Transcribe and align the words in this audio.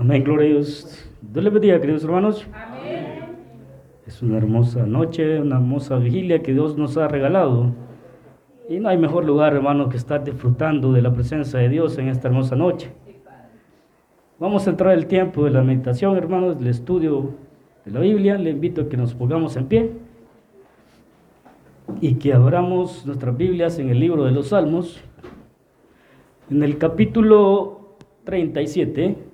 Amén, 0.00 0.24
gloria 0.24 0.46
a 0.46 0.52
Dios. 0.52 1.10
Dios 1.20 1.44
les 1.44 1.52
bendiga, 1.52 1.78
queridos 1.78 2.04
hermanos. 2.04 2.46
Es 4.06 4.22
una 4.22 4.38
hermosa 4.38 4.86
noche, 4.86 5.38
una 5.38 5.56
hermosa 5.56 5.96
vigilia 5.96 6.42
que 6.42 6.54
Dios 6.54 6.78
nos 6.78 6.96
ha 6.96 7.06
regalado. 7.06 7.74
Y 8.66 8.80
no 8.80 8.88
hay 8.88 8.96
mejor 8.96 9.26
lugar, 9.26 9.52
hermanos, 9.52 9.90
que 9.90 9.98
estar 9.98 10.24
disfrutando 10.24 10.90
de 10.94 11.02
la 11.02 11.12
presencia 11.12 11.58
de 11.58 11.68
Dios 11.68 11.98
en 11.98 12.08
esta 12.08 12.28
hermosa 12.28 12.56
noche. 12.56 12.90
Vamos 14.38 14.66
a 14.66 14.70
entrar 14.70 14.94
el 14.94 15.04
tiempo 15.04 15.44
de 15.44 15.50
la 15.50 15.62
meditación, 15.62 16.16
hermanos, 16.16 16.58
del 16.58 16.68
estudio 16.68 17.34
de 17.84 17.90
la 17.90 18.00
Biblia. 18.00 18.38
Le 18.38 18.48
invito 18.48 18.80
a 18.80 18.88
que 18.88 18.96
nos 18.96 19.12
pongamos 19.12 19.54
en 19.56 19.66
pie 19.66 19.90
y 22.00 22.14
que 22.14 22.32
abramos 22.32 23.04
nuestras 23.04 23.36
Biblias 23.36 23.78
en 23.78 23.90
el 23.90 24.00
libro 24.00 24.24
de 24.24 24.32
los 24.32 24.48
Salmos, 24.48 24.98
en 26.48 26.62
el 26.62 26.78
capítulo 26.78 27.96
37, 28.24 29.28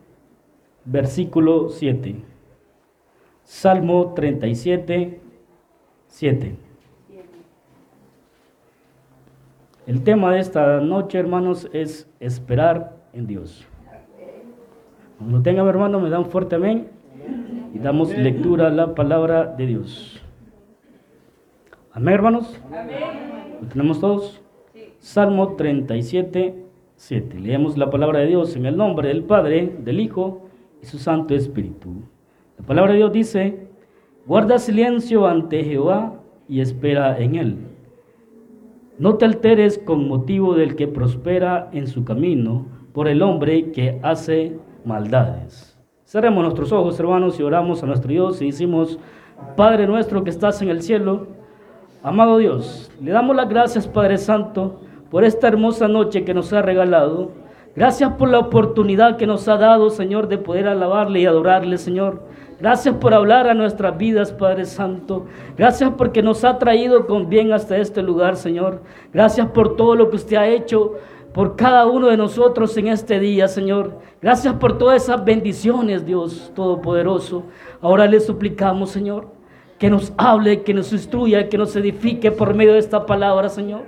versículo 0.87 1.68
7. 1.68 2.17
Salmo 3.43 4.14
37, 4.14 5.21
7. 6.08 6.57
El 9.86 10.03
tema 10.03 10.32
de 10.32 10.41
esta 10.41 10.80
noche, 10.80 11.18
hermanos, 11.18 11.68
es 11.72 12.11
esperar 12.18 12.96
en 13.13 13.27
Dios. 13.27 13.67
Cuando 15.18 15.43
tengan, 15.43 15.67
hermano, 15.68 16.00
me 16.00 16.11
dan 16.11 16.21
un 16.21 16.27
fuerte 16.27 16.57
amén 16.57 16.89
y 17.72 17.79
damos 17.79 18.16
lectura 18.16 18.68
a 18.68 18.71
la 18.71 18.94
palabra 18.94 19.46
de 19.46 19.66
Dios. 19.66 20.21
Amén, 21.93 22.14
hermanos. 22.14 22.61
¿Lo 23.61 23.68
tenemos 23.68 24.00
todos? 24.00 24.43
Salmo 24.99 25.55
37, 25.55 26.64
7. 26.96 27.39
Leemos 27.39 27.79
la 27.79 27.91
palabra 27.91 28.21
de 28.21 28.27
Dios 28.27 28.57
en 28.57 28.66
el 28.66 28.77
nombre 28.77 29.08
del 29.08 29.22
Padre, 29.22 29.77
del 29.79 30.00
Hijo 30.00 30.46
su 30.86 30.99
Santo 30.99 31.35
Espíritu. 31.35 32.03
La 32.58 32.64
palabra 32.64 32.92
de 32.92 32.98
Dios 32.98 33.12
dice, 33.12 33.69
guarda 34.27 34.58
silencio 34.58 35.27
ante 35.27 35.62
Jehová 35.62 36.14
y 36.48 36.60
espera 36.60 37.19
en 37.19 37.34
él. 37.34 37.58
No 38.98 39.16
te 39.16 39.27
alteres 39.27 39.78
con 39.78 40.08
motivo 40.08 40.55
del 40.55 40.75
que 40.75 40.88
prospera 40.88 41.69
en 41.72 41.86
su 41.86 42.05
camino 42.05 42.66
por 42.94 43.08
el 43.08 43.20
hombre 43.20 43.70
que 43.72 44.00
hace 44.02 44.58
maldades. 44.86 45.78
Cerremos 46.06 46.42
nuestros 46.42 46.72
ojos, 46.72 46.98
hermanos, 46.98 47.38
y 47.38 47.42
oramos 47.42 47.82
a 47.82 47.86
nuestro 47.86 48.10
Dios 48.10 48.41
y 48.41 48.47
decimos, 48.47 48.98
Padre 49.55 49.86
nuestro 49.86 50.25
que 50.25 50.30
estás 50.30 50.62
en 50.62 50.70
el 50.70 50.80
cielo, 50.80 51.27
amado 52.03 52.38
Dios, 52.38 52.91
le 53.03 53.10
damos 53.10 53.36
las 53.36 53.48
gracias, 53.48 53.86
Padre 53.86 54.16
Santo, 54.16 54.80
por 55.10 55.25
esta 55.25 55.48
hermosa 55.48 55.88
noche 55.88 56.25
que 56.25 56.32
nos 56.32 56.53
ha 56.53 56.62
regalado. 56.62 57.32
Gracias 57.77 58.14
por 58.14 58.30
la 58.30 58.38
oportunidad 58.38 59.19
que 59.19 59.27
nos 59.27 59.46
ha 59.48 59.58
dado, 59.58 59.91
Señor, 59.91 60.28
de 60.28 60.38
poder 60.38 60.66
alabarle 60.66 61.20
y 61.20 61.27
adorarle, 61.27 61.77
Señor. 61.77 62.22
Gracias 62.58 62.94
por 62.94 63.12
hablar 63.12 63.48
a 63.48 63.55
nuestras 63.55 63.98
vidas, 63.98 64.32
Padre 64.32 64.64
Santo. 64.64 65.27
Gracias 65.58 65.92
porque 65.98 66.22
nos 66.22 66.42
ha 66.44 66.58
traído 66.58 67.06
con 67.06 67.28
bien 67.28 67.52
hasta 67.52 67.77
este 67.77 68.02
lugar, 68.02 68.36
Señor. 68.36 68.80
Gracias 69.12 69.48
por 69.48 69.77
todo 69.77 69.94
lo 69.94 70.08
que 70.08 70.16
usted 70.16 70.36
ha 70.38 70.48
hecho 70.48 70.94
por 71.34 71.54
cada 71.54 71.84
uno 71.84 72.06
de 72.06 72.16
nosotros 72.16 72.74
en 72.78 72.88
este 72.88 73.20
día, 73.20 73.47
Señor. 73.47 73.98
Gracias 74.22 74.54
por 74.54 74.78
todas 74.78 75.02
esas 75.02 75.22
bendiciones, 75.22 76.06
Dios 76.06 76.50
Todopoderoso. 76.54 77.42
Ahora 77.82 78.06
le 78.06 78.20
suplicamos, 78.20 78.88
Señor, 78.88 79.28
que 79.78 79.91
nos 79.91 80.14
hable, 80.16 80.62
que 80.62 80.72
nos 80.72 80.94
instruya, 80.94 81.50
que 81.50 81.58
nos 81.58 81.77
edifique 81.77 82.32
por 82.32 82.54
medio 82.54 82.72
de 82.72 82.78
esta 82.78 83.04
palabra, 83.04 83.50
Señor. 83.50 83.82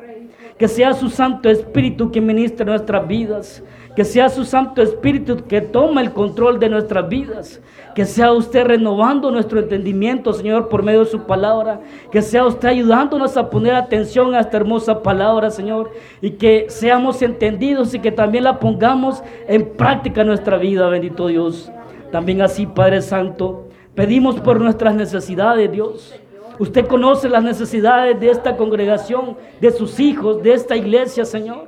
Que 0.59 0.69
sea 0.69 0.93
su 0.93 1.09
Santo 1.09 1.49
Espíritu 1.49 2.11
que 2.11 2.21
ministre 2.21 2.67
nuestras 2.67 3.09
vidas. 3.09 3.63
Que 3.97 4.05
sea 4.05 4.29
su 4.29 4.45
Santo 4.45 4.81
Espíritu 4.81 5.45
que 5.49 5.61
tome 5.61 6.03
el 6.03 6.13
control 6.13 6.59
de 6.61 6.69
nuestras 6.69 7.09
vidas. 7.09 7.61
Que 7.95 8.05
sea 8.05 8.33
usted 8.33 8.65
renovando 8.65 9.31
nuestro 9.31 9.59
entendimiento, 9.59 10.33
Señor, 10.33 10.69
por 10.69 10.83
medio 10.83 11.01
de 11.01 11.11
su 11.11 11.21
palabra. 11.23 11.81
Que 12.13 12.23
sea 12.23 12.47
usted 12.47 12.69
ayudándonos 12.69 13.37
a 13.37 13.51
poner 13.51 13.75
atención 13.75 14.35
a 14.35 14.41
esta 14.41 14.57
hermosa 14.57 15.03
palabra, 15.03 15.51
Señor. 15.51 15.91
Y 16.21 16.33
que 16.33 16.67
seamos 16.69 17.23
entendidos 17.23 17.95
y 17.95 17.99
que 17.99 18.13
también 18.13 18.45
la 18.45 18.61
pongamos 18.61 19.23
en 19.49 19.69
práctica 19.77 20.21
en 20.21 20.29
nuestra 20.29 20.59
vida, 20.59 20.89
bendito 20.89 21.27
Dios. 21.27 21.71
También 22.13 22.41
así, 22.41 22.67
Padre 22.67 23.03
Santo, 23.03 23.69
pedimos 23.95 24.41
por 24.41 24.61
nuestras 24.61 24.95
necesidades, 24.95 25.71
Dios. 25.71 26.15
Usted 26.59 26.87
conoce 26.87 27.29
las 27.29 27.43
necesidades 27.43 28.19
de 28.19 28.31
esta 28.31 28.57
congregación, 28.57 29.37
de 29.61 29.71
sus 29.71 30.01
hijos, 30.01 30.43
de 30.43 30.55
esta 30.55 30.77
iglesia, 30.77 31.25
Señor. 31.25 31.67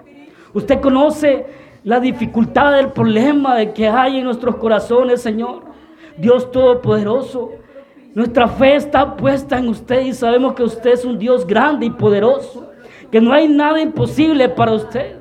Usted 0.52 0.80
conoce 0.80 1.46
la 1.84 2.00
dificultad, 2.00 2.78
el 2.78 2.92
problema 2.92 3.64
que 3.66 3.88
hay 3.88 4.18
en 4.18 4.24
nuestros 4.24 4.56
corazones, 4.56 5.22
Señor. 5.22 5.62
Dios 6.18 6.50
Todopoderoso. 6.50 7.52
Nuestra 8.14 8.48
fe 8.48 8.74
está 8.76 9.16
puesta 9.16 9.58
en 9.58 9.68
usted 9.68 10.04
y 10.04 10.12
sabemos 10.12 10.54
que 10.54 10.64
usted 10.64 10.92
es 10.92 11.04
un 11.04 11.18
Dios 11.18 11.46
grande 11.46 11.86
y 11.86 11.90
poderoso, 11.90 12.70
que 13.10 13.20
no 13.20 13.32
hay 13.32 13.48
nada 13.48 13.80
imposible 13.80 14.48
para 14.48 14.72
usted. 14.72 15.16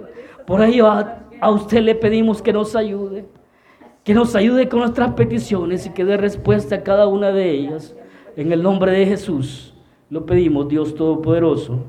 Por 0.45 0.61
ello 0.63 0.87
a, 0.87 1.19
a 1.39 1.51
usted 1.51 1.81
le 1.81 1.95
pedimos 1.95 2.41
que 2.41 2.51
nos 2.51 2.75
ayude, 2.75 3.25
que 4.03 4.13
nos 4.13 4.35
ayude 4.35 4.67
con 4.67 4.79
nuestras 4.79 5.13
peticiones 5.13 5.85
y 5.85 5.91
que 5.91 6.03
dé 6.03 6.17
respuesta 6.17 6.75
a 6.75 6.83
cada 6.83 7.07
una 7.07 7.31
de 7.31 7.51
ellas. 7.51 7.95
En 8.35 8.51
el 8.51 8.63
nombre 8.63 8.91
de 8.91 9.05
Jesús 9.05 9.75
lo 10.09 10.25
pedimos, 10.25 10.67
Dios 10.67 10.95
Todopoderoso. 10.95 11.79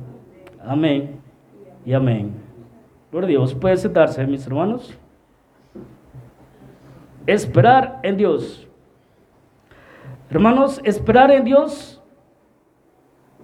Amén 0.63 1.19
y 1.87 1.95
amén. 1.95 2.50
Gloria 3.11 3.27
a 3.27 3.31
Dios. 3.31 3.55
Puede 3.55 3.77
sentarse, 3.77 4.25
mis 4.27 4.47
hermanos. 4.47 4.97
Esperar 7.27 8.01
en 8.03 8.17
Dios. 8.17 8.69
Hermanos, 10.31 10.81
esperar 10.85 11.31
en 11.33 11.45
Dios 11.45 12.01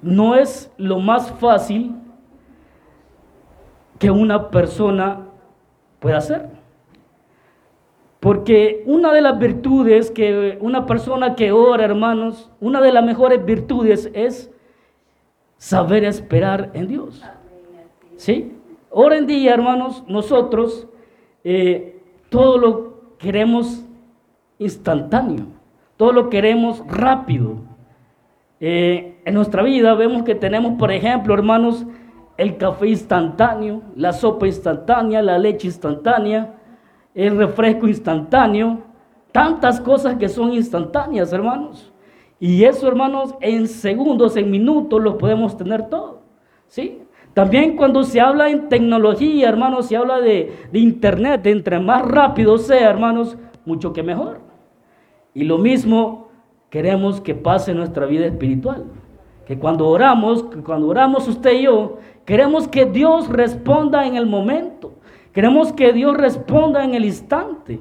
no 0.03 0.37
es 0.37 0.73
lo 0.77 1.01
más 1.01 1.33
fácil 1.33 1.97
que 3.99 4.11
una 4.11 4.51
persona 4.51 5.27
pueda 5.99 6.19
hacer. 6.19 6.49
Porque 8.21 8.83
una 8.87 9.13
de 9.13 9.21
las 9.21 9.39
virtudes 9.39 10.11
que 10.11 10.59
una 10.61 10.87
persona 10.87 11.35
que 11.35 11.53
ora, 11.53 11.85
hermanos, 11.85 12.51
una 12.61 12.81
de 12.81 12.93
las 12.93 13.05
mejores 13.05 13.45
virtudes 13.45 14.11
es 14.15 14.51
saber 15.59 16.05
esperar 16.05 16.71
en 16.75 16.87
Dios. 16.87 17.23
¿Sí? 18.17 18.53
Ahora 18.95 19.19
en 19.19 19.27
día, 19.27 19.55
hermanos, 19.55 20.05
nosotros 20.09 20.89
eh, 21.45 22.01
todo 22.29 22.59
lo 22.59 23.17
queremos 23.19 23.85
instantáneo. 24.59 25.47
Todo 25.97 26.13
lo 26.13 26.31
queremos 26.31 26.83
rápido. 26.87 27.57
Eh, 28.61 29.21
en 29.25 29.35
nuestra 29.35 29.63
vida 29.63 29.95
vemos 29.95 30.23
que 30.23 30.35
tenemos, 30.35 30.79
por 30.79 30.91
ejemplo, 30.93 31.35
hermanos, 31.35 31.87
el 32.37 32.57
café 32.57 32.89
instantáneo, 32.89 33.83
la 33.95 34.13
sopa 34.13 34.47
instantánea, 34.47 35.23
la 35.23 35.39
leche 35.39 35.67
instantánea, 35.67 36.55
el 37.15 37.37
refresco 37.37 37.89
instantáneo, 37.89 38.81
tantas 39.33 39.81
cosas 39.81 40.17
que 40.17 40.29
son 40.29 40.53
instantáneas, 40.53 41.33
hermanos. 41.33 41.93
Y 42.39 42.65
eso, 42.65 42.87
hermanos, 42.87 43.35
en 43.41 43.67
segundos, 43.67 44.37
en 44.37 44.51
minutos, 44.51 45.01
lo 45.01 45.17
podemos 45.17 45.57
tener 45.57 45.89
todo. 45.89 46.21
¿Sí? 46.69 47.03
También 47.37 47.77
cuando 47.77 48.03
se 48.03 48.19
habla 48.19 48.49
en 48.49 48.71
tecnología, 48.71 49.51
hermanos, 49.51 49.89
se 49.89 49.97
habla 49.99 50.23
de, 50.23 50.71
internet, 50.73 51.47
entre 51.47 51.79
más 51.79 52.01
rápido 52.01 52.57
sea, 52.57 52.89
hermanos, 52.89 53.37
mucho 53.67 53.93
que 53.93 54.03
mejor. 54.03 54.41
Y 55.35 55.45
lo 55.45 55.59
mismo 55.59 56.29
queremos 56.71 57.21
que 57.21 57.35
pase 57.35 57.75
nuestra 57.75 58.07
vida 58.07 58.25
espiritual. 58.25 58.85
Que 59.45 59.59
cuando 59.59 59.87
oramos, 59.87 60.45
que 60.45 60.63
cuando 60.63 60.89
oramos 60.89 61.29
usted 61.29 61.53
y 61.59 61.65
yo, 61.65 61.99
queremos 62.25 62.69
que 62.69 62.87
Dios 62.87 63.29
responda 63.29 64.07
en 64.07 64.17
el 64.17 64.25
momento. 64.25 64.95
Queremos 65.35 65.75
que 65.75 65.93
Dios 65.93 66.17
responda 66.17 66.85
en 66.85 66.95
el 66.95 67.05
instante. 67.05 67.81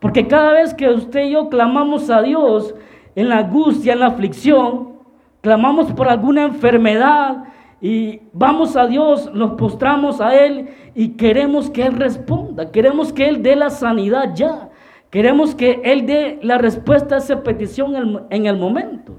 Porque 0.00 0.26
cada 0.26 0.54
vez 0.54 0.74
que 0.74 0.88
usted 0.88 1.26
y 1.26 1.30
yo 1.30 1.48
clamamos 1.50 2.10
a 2.10 2.20
Dios 2.20 2.74
en 3.14 3.28
la 3.28 3.38
angustia, 3.38 3.92
en 3.92 4.00
la 4.00 4.06
aflicción, 4.06 4.94
clamamos 5.40 5.92
por 5.92 6.08
alguna 6.08 6.42
enfermedad 6.42 7.44
y 7.80 8.22
vamos 8.32 8.76
a 8.76 8.86
Dios, 8.86 9.32
nos 9.32 9.52
postramos 9.52 10.20
a 10.20 10.34
Él 10.34 10.68
y 10.94 11.10
queremos 11.10 11.70
que 11.70 11.84
Él 11.84 11.94
responda, 11.94 12.70
queremos 12.72 13.12
que 13.12 13.28
Él 13.28 13.42
dé 13.42 13.56
la 13.56 13.70
sanidad 13.70 14.34
ya. 14.34 14.70
Queremos 15.10 15.54
que 15.54 15.80
Él 15.84 16.06
dé 16.06 16.38
la 16.42 16.58
respuesta 16.58 17.14
a 17.14 17.18
esa 17.18 17.42
petición 17.42 18.26
en 18.30 18.46
el 18.46 18.58
momento. 18.58 19.16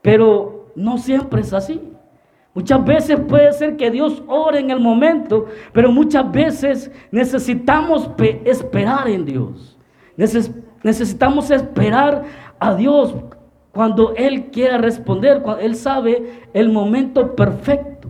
Pero 0.00 0.70
no 0.74 0.98
siempre 0.98 1.42
es 1.42 1.52
así. 1.52 1.80
Muchas 2.54 2.84
veces 2.84 3.20
puede 3.28 3.52
ser 3.52 3.76
que 3.76 3.90
Dios 3.90 4.22
ore 4.28 4.60
en 4.60 4.70
el 4.70 4.78
momento, 4.78 5.46
pero 5.72 5.90
muchas 5.90 6.30
veces 6.30 6.90
necesitamos 7.10 8.08
esperar 8.44 9.08
en 9.08 9.24
Dios. 9.24 9.76
necesitamos 10.82 11.50
esperar 11.50 12.22
a 12.60 12.74
Dios 12.74 13.14
cuando 13.74 14.14
Él 14.16 14.50
quiera 14.52 14.78
responder, 14.78 15.42
cuando 15.42 15.62
Él 15.62 15.74
sabe 15.74 16.42
el 16.54 16.70
momento 16.70 17.34
perfecto. 17.34 18.08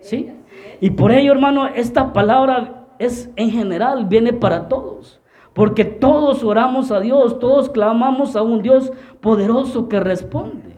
¿Sí? 0.00 0.32
Y 0.80 0.90
por 0.90 1.12
ello, 1.12 1.32
hermano, 1.32 1.66
esta 1.66 2.12
palabra 2.12 2.86
es 2.98 3.30
en 3.36 3.50
general, 3.50 4.06
viene 4.06 4.32
para 4.32 4.68
todos. 4.68 5.20
Porque 5.52 5.84
todos 5.84 6.44
oramos 6.44 6.92
a 6.92 7.00
Dios, 7.00 7.38
todos 7.40 7.68
clamamos 7.68 8.36
a 8.36 8.42
un 8.42 8.62
Dios 8.62 8.92
poderoso 9.20 9.88
que 9.88 9.98
responde. 9.98 10.76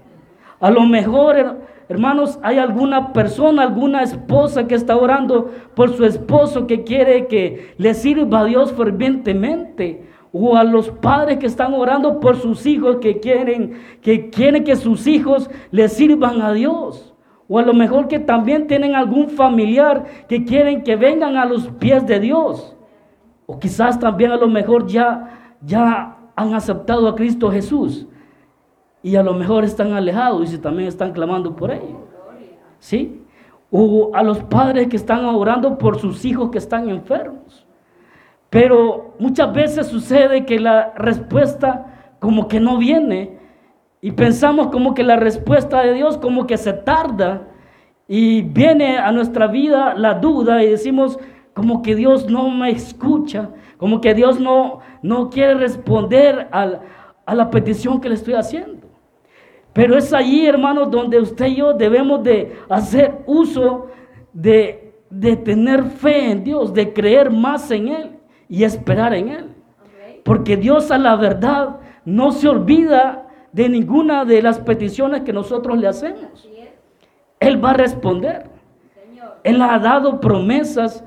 A 0.59 0.71
lo 0.71 0.83
mejor, 0.83 1.59
hermanos, 1.89 2.39
hay 2.43 2.59
alguna 2.59 3.13
persona, 3.13 3.63
alguna 3.63 4.03
esposa 4.03 4.67
que 4.67 4.75
está 4.75 4.97
orando 4.97 5.51
por 5.75 5.95
su 5.95 6.05
esposo 6.07 6.67
que 6.67 6.85
quiere 6.85 7.27
que 7.27 7.75
le 7.77 7.93
sirva 7.95 8.41
a 8.41 8.45
Dios 8.45 8.73
fervientemente. 8.73 10.09
O 10.33 10.57
a 10.57 10.65
los 10.65 10.89
padres 10.89 11.39
que 11.39 11.47
están 11.47 11.75
orando 11.75 12.19
por 12.19 12.37
sus 12.37 12.65
hijos 12.65 12.97
que 12.97 13.21
quieren 13.21 13.75
que 14.01 14.31
quieren 14.31 14.65
que 14.65 14.77
sus 14.77 15.07
hijos 15.07 15.51
le 15.71 15.89
sirvan 15.89 16.41
a 16.41 16.53
Dios. 16.53 17.15
O 17.49 17.59
a 17.59 17.63
lo 17.63 17.75
mejor 17.75 18.09
que 18.09 18.19
también 18.19 18.67
tienen 18.67 18.95
algún 18.95 19.29
familiar 19.29 20.05
que 20.29 20.45
quieren 20.45 20.83
que 20.83 20.97
vengan 20.97 21.37
a 21.37 21.45
los 21.45 21.69
pies 21.73 22.07
de 22.07 22.19
Dios. 22.19 22.75
O 23.45 23.59
quizás 23.59 23.99
también 23.99 24.33
a 24.33 24.37
lo 24.37 24.49
mejor 24.49 24.87
ya, 24.87 25.57
ya 25.61 26.17
han 26.35 26.55
aceptado 26.55 27.07
a 27.09 27.15
Cristo 27.15 27.51
Jesús. 27.51 28.07
Y 29.03 29.17
a 29.17 29.23
lo 29.23 29.35
mejor 29.35 29.65
están 29.65 29.93
alejados 29.93 30.55
y 30.55 30.59
también 30.59 30.89
están 30.89 31.13
clamando 31.13 31.55
por 31.55 31.71
ellos. 31.73 32.01
¿Sí? 32.79 33.21
O 33.71 34.13
a 34.15 34.23
los 34.23 34.39
padres 34.45 34.89
que 34.89 34.97
están 34.97 35.25
orando 35.25 35.77
por 35.77 35.99
sus 35.99 36.25
hijos 36.25 36.51
que 36.51 36.59
están 36.59 36.89
enfermos. 36.89 37.67
Pero 38.53 39.15
muchas 39.19 39.51
veces 39.55 39.87
sucede 39.87 40.45
que 40.45 40.61
la 40.61 40.93
respuesta 40.95 42.15
como 42.19 42.49
que 42.49 42.61
no 42.61 42.77
viene 42.77 43.39
y 44.03 44.13
pensamos 44.13 44.67
como 44.67 44.93
que 44.93 45.03
la 45.03 45.17
respuesta 45.17 45.81
de 45.81 45.95
Dios 45.95 46.19
como 46.19 46.47
que 46.47 46.59
se 46.59 46.75
tarda 46.75 47.49
y 48.07 48.43
viene 48.43 48.99
a 48.99 49.11
nuestra 49.11 49.47
vida 49.47 49.95
la 49.95 50.19
duda 50.19 50.63
y 50.63 50.69
decimos, 50.69 51.19
como 51.55 51.81
que 51.81 51.95
Dios 51.95 52.29
no 52.29 52.51
me 52.51 52.69
escucha, 52.69 53.49
como 53.79 54.03
que 54.03 54.13
Dios 54.13 54.39
no, 54.39 54.81
no 55.01 55.31
quiere 55.31 55.55
responder 55.55 56.49
a 56.53 57.35
la 57.35 57.51
petición 57.51 58.03
que 58.03 58.11
le 58.11 58.17
estoy 58.17 58.35
haciendo. 58.35 58.87
Pero 59.73 59.97
es 59.97 60.13
allí, 60.13 60.45
hermanos, 60.45 60.91
donde 60.91 61.19
usted 61.19 61.47
y 61.47 61.57
yo 61.57 61.73
debemos 61.73 62.23
de 62.23 62.55
hacer 62.69 63.23
uso 63.25 63.87
de, 64.35 64.93
de 65.09 65.37
tener 65.39 65.85
fe 65.85 66.33
en 66.33 66.45
Dios, 66.45 66.75
de 66.75 66.93
creer 66.93 67.31
más 67.31 67.71
en 67.71 67.89
Él 67.89 68.19
y 68.53 68.65
esperar 68.65 69.15
en 69.15 69.29
Él. 69.31 69.47
Porque 70.25 70.59
Dios 70.59 70.91
a 70.91 70.99
la 70.99 71.17
verdad 71.17 71.81
no 72.05 72.33
se 72.33 72.51
olvida 72.51 73.27
de 73.51 73.71
ninguna 73.71 74.27
de 74.27 74.43
las 74.43 74.59
peticiones 74.59 75.23
que 75.23 75.33
nosotros 75.33 75.79
le 75.79 75.89
hacemos. 75.89 76.51
Él 77.41 77.65
va 77.65 77.71
a 77.71 77.73
responder. 77.73 78.51
Él 79.43 79.63
ha 79.63 79.79
dado 79.79 80.21
promesas 80.21 81.03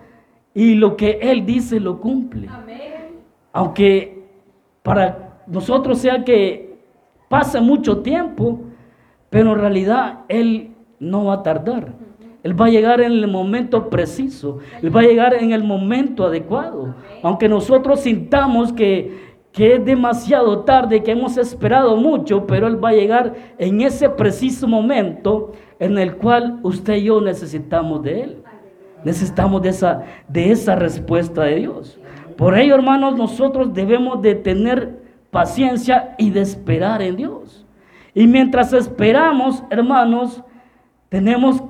y 0.55 0.73
lo 0.73 0.97
que 0.97 1.19
Él 1.21 1.45
dice 1.45 1.79
lo 1.79 2.01
cumple. 2.01 2.49
Aunque 3.53 4.23
para 4.81 5.37
nosotros 5.45 5.99
sea 5.99 6.23
que 6.25 6.79
pasa 7.29 7.61
mucho 7.61 7.99
tiempo, 7.99 8.61
pero 9.29 9.53
en 9.53 9.59
realidad 9.59 10.21
Él 10.29 10.73
no 10.99 11.25
va 11.25 11.35
a 11.35 11.43
tardar. 11.43 11.93
Él 12.45 12.61
va 12.61 12.67
a 12.67 12.69
llegar 12.69 13.01
en 13.01 13.11
el 13.11 13.27
momento 13.27 13.89
preciso. 13.89 14.59
Él 14.83 14.95
va 14.95 14.99
a 14.99 15.03
llegar 15.03 15.33
en 15.33 15.51
el 15.51 15.63
momento 15.63 16.27
adecuado. 16.27 16.93
Aunque 17.23 17.49
nosotros 17.49 18.01
sintamos 18.01 18.71
que, 18.71 19.35
que 19.51 19.73
es 19.73 19.83
demasiado 19.83 20.59
tarde, 20.59 21.01
que 21.01 21.13
hemos 21.13 21.37
esperado 21.37 21.97
mucho, 21.97 22.45
pero 22.45 22.67
Él 22.67 22.81
va 22.81 22.89
a 22.89 22.93
llegar 22.93 23.33
en 23.57 23.81
ese 23.81 24.09
preciso 24.09 24.67
momento 24.67 25.53
en 25.79 25.97
el 25.97 26.17
cual 26.17 26.59
usted 26.61 26.97
y 26.97 27.05
yo 27.05 27.19
necesitamos 27.19 28.03
de 28.03 28.21
Él. 28.21 28.43
Necesitamos 29.03 29.63
de 29.63 29.69
esa, 29.69 30.03
de 30.27 30.51
esa 30.51 30.75
respuesta 30.75 31.45
de 31.45 31.55
Dios. 31.55 31.99
Por 32.37 32.55
ello, 32.55 32.75
hermanos, 32.75 33.17
nosotros 33.17 33.73
debemos 33.73 34.21
de 34.21 34.35
tener 34.35 34.99
paciencia 35.31 36.13
y 36.19 36.29
de 36.29 36.41
esperar 36.41 37.01
en 37.01 37.15
Dios. 37.15 37.65
Y 38.13 38.27
mientras 38.27 38.71
esperamos, 38.71 39.63
hermanos, 39.71 40.43
tenemos 41.09 41.63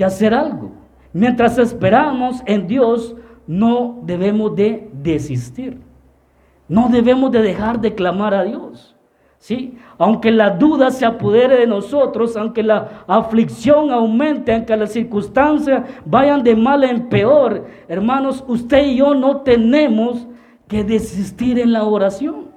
que 0.00 0.06
hacer 0.06 0.32
algo. 0.32 0.70
Mientras 1.12 1.58
esperamos 1.58 2.42
en 2.46 2.66
Dios, 2.66 3.14
no 3.46 4.00
debemos 4.04 4.56
de 4.56 4.88
desistir. 4.94 5.78
No 6.68 6.88
debemos 6.88 7.30
de 7.30 7.42
dejar 7.42 7.78
de 7.82 7.94
clamar 7.94 8.32
a 8.32 8.44
Dios. 8.44 8.96
¿sí? 9.36 9.76
Aunque 9.98 10.30
la 10.30 10.56
duda 10.56 10.90
se 10.90 11.04
apodere 11.04 11.58
de 11.58 11.66
nosotros, 11.66 12.34
aunque 12.34 12.62
la 12.62 13.04
aflicción 13.06 13.90
aumente, 13.90 14.54
aunque 14.54 14.74
las 14.74 14.90
circunstancias 14.90 15.82
vayan 16.06 16.42
de 16.42 16.56
mal 16.56 16.82
en 16.82 17.10
peor, 17.10 17.66
hermanos, 17.86 18.42
usted 18.48 18.86
y 18.86 18.96
yo 18.96 19.12
no 19.12 19.42
tenemos 19.42 20.26
que 20.66 20.82
desistir 20.82 21.58
en 21.58 21.74
la 21.74 21.84
oración. 21.84 22.52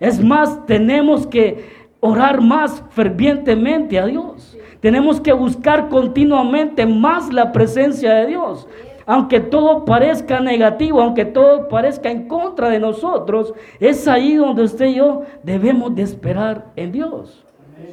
Es 0.00 0.20
más, 0.20 0.66
tenemos 0.66 1.28
que 1.28 1.64
orar 2.00 2.40
más 2.40 2.82
fervientemente 2.90 4.00
a 4.00 4.06
Dios. 4.06 4.58
Tenemos 4.82 5.18
que 5.22 5.32
buscar 5.32 5.88
continuamente 5.88 6.84
más 6.84 7.32
la 7.32 7.52
presencia 7.52 8.12
de 8.12 8.26
Dios 8.26 8.68
aunque 9.06 9.40
todo 9.40 9.84
parezca 9.84 10.40
negativo, 10.40 11.02
aunque 11.02 11.24
todo 11.24 11.68
parezca 11.68 12.10
en 12.10 12.28
contra 12.28 12.68
de 12.68 12.78
nosotros, 12.78 13.54
es 13.80 14.06
ahí 14.06 14.36
donde 14.36 14.62
usted 14.62 14.86
y 14.86 14.94
yo 14.96 15.22
debemos 15.42 15.94
de 15.94 16.02
esperar 16.02 16.66
en 16.76 16.92
Dios. 16.92 17.44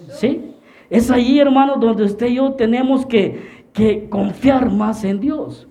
¿Sí? 0.09 0.55
Es 0.89 1.11
ahí, 1.11 1.39
hermanos, 1.39 1.79
donde 1.79 2.03
usted 2.03 2.27
y 2.27 2.35
yo 2.35 2.53
tenemos 2.53 3.05
que, 3.05 3.63
que 3.73 4.09
confiar 4.09 4.71
más 4.71 5.03
en 5.03 5.19
Dios. 5.19 5.67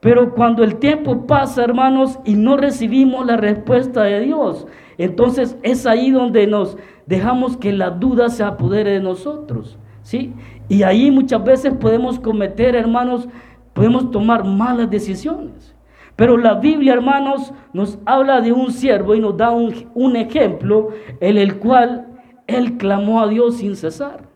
Pero 0.00 0.34
cuando 0.34 0.62
el 0.62 0.76
tiempo 0.76 1.26
pasa, 1.26 1.64
hermanos, 1.64 2.18
y 2.24 2.34
no 2.34 2.56
recibimos 2.56 3.26
la 3.26 3.36
respuesta 3.36 4.04
de 4.04 4.20
Dios, 4.20 4.66
entonces 4.98 5.56
es 5.62 5.86
ahí 5.86 6.10
donde 6.10 6.46
nos 6.46 6.76
dejamos 7.06 7.56
que 7.56 7.72
la 7.72 7.90
duda 7.90 8.28
se 8.28 8.44
apodere 8.44 8.92
de 8.92 9.00
nosotros. 9.00 9.78
¿Sí? 10.06 10.32
Y 10.68 10.84
ahí 10.84 11.10
muchas 11.10 11.42
veces 11.42 11.74
podemos 11.74 12.20
cometer, 12.20 12.76
hermanos, 12.76 13.28
podemos 13.72 14.08
tomar 14.12 14.44
malas 14.44 14.88
decisiones. 14.88 15.74
Pero 16.14 16.36
la 16.36 16.54
Biblia, 16.54 16.92
hermanos, 16.92 17.52
nos 17.72 17.98
habla 18.06 18.40
de 18.40 18.52
un 18.52 18.70
siervo 18.70 19.16
y 19.16 19.20
nos 19.20 19.36
da 19.36 19.50
un, 19.50 20.14
ejemplo 20.14 20.90
en 21.18 21.36
el 21.38 21.56
cual 21.56 22.06
él 22.46 22.76
clamó 22.76 23.20
a 23.20 23.26
Dios 23.26 23.56
sin 23.56 23.74
cesar. 23.74 24.28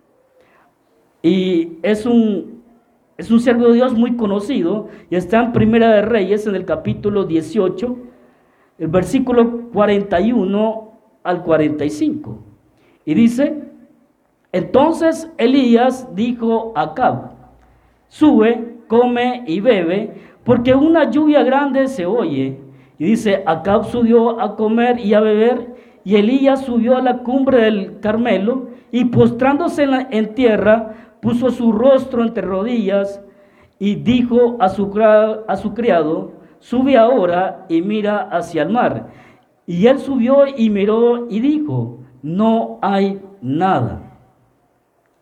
Y 1.22 1.78
es 1.84 2.04
un, 2.04 2.64
es 3.16 3.30
un 3.30 3.38
siervo 3.38 3.68
de 3.68 3.74
Dios 3.74 3.94
muy 3.94 4.16
conocido 4.16 4.88
y 5.08 5.14
está 5.14 5.40
en 5.40 5.52
Primera 5.52 5.94
de 5.94 6.02
Reyes 6.02 6.48
en 6.48 6.56
el 6.56 6.64
capítulo 6.64 7.26
18, 7.26 7.96
el 8.80 8.88
versículo 8.88 9.68
41 9.72 10.92
al 11.22 11.44
45. 11.44 12.38
Y 13.04 13.14
dice, 13.14 13.69
entonces 14.52 15.30
Elías 15.38 16.14
dijo 16.14 16.72
a 16.74 16.82
Acab, 16.82 17.32
sube 18.08 18.70
come 18.90 19.44
y 19.46 19.60
bebe, 19.60 20.14
porque 20.42 20.74
una 20.74 21.10
lluvia 21.10 21.44
grande 21.44 21.86
se 21.86 22.06
oye. 22.06 22.58
Y 22.98 23.04
dice, 23.04 23.44
Acab 23.46 23.84
subió 23.84 24.40
a 24.40 24.56
comer 24.56 24.98
y 24.98 25.14
a 25.14 25.20
beber, 25.20 25.76
y 26.02 26.16
Elías 26.16 26.64
subió 26.64 26.96
a 26.96 27.02
la 27.02 27.18
cumbre 27.18 27.62
del 27.62 28.00
Carmelo, 28.00 28.68
y 28.90 29.04
postrándose 29.04 29.84
en, 30.10 30.34
tierra, 30.34 31.14
puso 31.22 31.50
su 31.50 31.70
rostro 31.70 32.22
entre 32.24 32.42
rodillas, 32.42 33.22
y 33.78 33.94
dijo 33.94 34.56
a 34.58 34.68
su 34.68 34.90
criado, 34.90 36.32
sube 36.58 36.98
ahora 36.98 37.66
y 37.68 37.82
mira 37.82 38.28
hacia 38.30 38.62
el 38.62 38.70
mar. 38.70 39.06
Y 39.66 39.86
él 39.86 40.00
subió 40.00 40.46
y 40.46 40.68
miró 40.68 41.28
y 41.30 41.38
dijo, 41.38 42.00
no 42.22 42.80
hay 42.82 43.20
nada. 43.40 44.09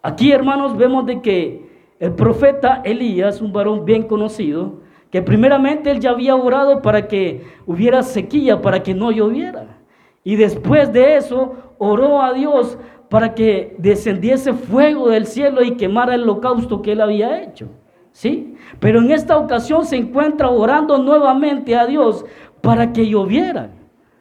Aquí, 0.02 0.32
hermanos, 0.32 0.76
vemos 0.76 1.06
de 1.06 1.20
que 1.20 1.68
el 1.98 2.12
profeta 2.12 2.82
Elías, 2.84 3.40
un 3.40 3.52
varón 3.52 3.84
bien 3.84 4.04
conocido, 4.04 4.80
que 5.10 5.22
primeramente 5.22 5.90
él 5.90 6.00
ya 6.00 6.10
había 6.10 6.36
orado 6.36 6.82
para 6.82 7.08
que 7.08 7.44
hubiera 7.66 8.02
sequía, 8.02 8.60
para 8.60 8.82
que 8.82 8.94
no 8.94 9.10
lloviera. 9.10 9.78
Y 10.22 10.36
después 10.36 10.92
de 10.92 11.16
eso 11.16 11.54
oró 11.78 12.20
a 12.20 12.32
Dios 12.32 12.78
para 13.08 13.34
que 13.34 13.74
descendiese 13.78 14.52
fuego 14.52 15.08
del 15.08 15.26
cielo 15.26 15.62
y 15.62 15.76
quemara 15.76 16.14
el 16.14 16.22
holocausto 16.22 16.82
que 16.82 16.92
él 16.92 17.00
había 17.00 17.42
hecho. 17.42 17.68
¿Sí? 18.12 18.56
Pero 18.80 19.00
en 19.00 19.10
esta 19.10 19.38
ocasión 19.38 19.86
se 19.86 19.96
encuentra 19.96 20.50
orando 20.50 20.98
nuevamente 20.98 21.76
a 21.76 21.86
Dios 21.86 22.24
para 22.60 22.92
que 22.92 23.08
lloviera. 23.08 23.70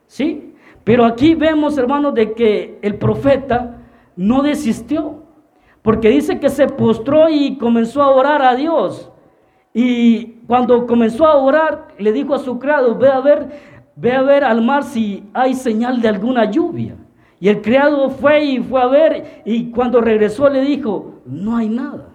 ¿Sí? 0.06 0.54
Pero 0.84 1.04
aquí 1.04 1.36
vemos, 1.36 1.78
hermanos, 1.78 2.14
de 2.14 2.34
que 2.34 2.80
el 2.82 2.96
profeta 2.96 3.82
no 4.16 4.42
desistió. 4.42 5.24
Porque 5.88 6.10
dice 6.10 6.38
que 6.38 6.50
se 6.50 6.68
postró 6.68 7.30
y 7.30 7.56
comenzó 7.56 8.04
a 8.04 8.10
orar 8.10 8.42
a 8.42 8.56
Dios. 8.56 9.10
Y 9.74 10.34
cuando 10.46 10.86
comenzó 10.86 11.26
a 11.26 11.38
orar, 11.38 11.88
le 11.98 12.12
dijo 12.12 12.36
a 12.36 12.40
su 12.40 12.60
criado, 12.60 12.98
ve 12.98 13.08
a 13.08 13.22
ver, 13.22 13.48
ve 13.96 14.12
a 14.12 14.22
ver 14.22 14.44
al 14.44 14.62
mar 14.62 14.84
si 14.84 15.24
hay 15.34 15.54
señal 15.54 16.02
de 16.02 16.10
alguna 16.10 16.52
lluvia. 16.52 16.98
Y 17.40 17.48
el 17.48 17.62
criado 17.62 18.10
fue 18.10 18.44
y 18.44 18.60
fue 18.60 18.82
a 18.82 18.88
ver 18.88 19.44
y 19.46 19.72
cuando 19.72 20.02
regresó 20.02 20.50
le 20.50 20.60
dijo, 20.60 21.22
no 21.26 21.56
hay 21.56 21.70
nada. 21.70 22.10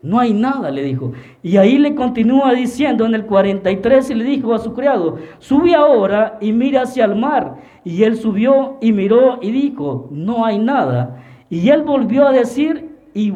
No 0.00 0.20
hay 0.20 0.32
nada, 0.32 0.70
le 0.70 0.84
dijo. 0.84 1.10
Y 1.42 1.56
ahí 1.56 1.78
le 1.78 1.96
continúa 1.96 2.52
diciendo 2.52 3.06
en 3.06 3.16
el 3.16 3.26
43 3.26 4.10
y 4.10 4.14
le 4.14 4.22
dijo 4.22 4.54
a 4.54 4.60
su 4.60 4.72
criado, 4.72 5.18
sube 5.40 5.74
ahora 5.74 6.38
y 6.40 6.52
mira 6.52 6.82
hacia 6.82 7.06
el 7.06 7.16
mar. 7.16 7.56
Y 7.82 8.04
él 8.04 8.16
subió 8.16 8.76
y 8.80 8.92
miró 8.92 9.40
y 9.42 9.50
dijo, 9.50 10.06
no 10.12 10.44
hay 10.44 10.60
nada. 10.60 11.24
Y 11.54 11.70
él 11.70 11.82
volvió 11.82 12.26
a 12.26 12.32
decir 12.32 12.90
y, 13.14 13.32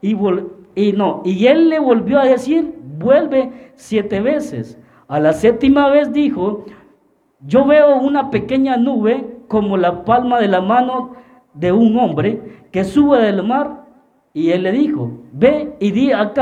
y, 0.00 0.16
y 0.76 0.92
no, 0.92 1.22
y 1.24 1.46
él 1.48 1.70
le 1.70 1.80
volvió 1.80 2.20
a 2.20 2.24
decir, 2.24 2.72
vuelve 2.98 3.72
siete 3.74 4.20
veces. 4.20 4.78
A 5.08 5.18
la 5.18 5.32
séptima 5.32 5.88
vez 5.88 6.12
dijo, 6.12 6.66
yo 7.44 7.64
veo 7.64 7.96
una 7.96 8.30
pequeña 8.30 8.76
nube 8.76 9.26
como 9.48 9.76
la 9.76 10.04
palma 10.04 10.38
de 10.38 10.46
la 10.46 10.60
mano 10.60 11.16
de 11.52 11.72
un 11.72 11.98
hombre 11.98 12.40
que 12.70 12.84
sube 12.84 13.20
del 13.20 13.42
mar 13.42 13.86
y 14.32 14.50
él 14.50 14.62
le 14.62 14.70
dijo, 14.70 15.10
ve 15.32 15.74
y 15.80 15.90
di 15.90 16.12
a 16.12 16.32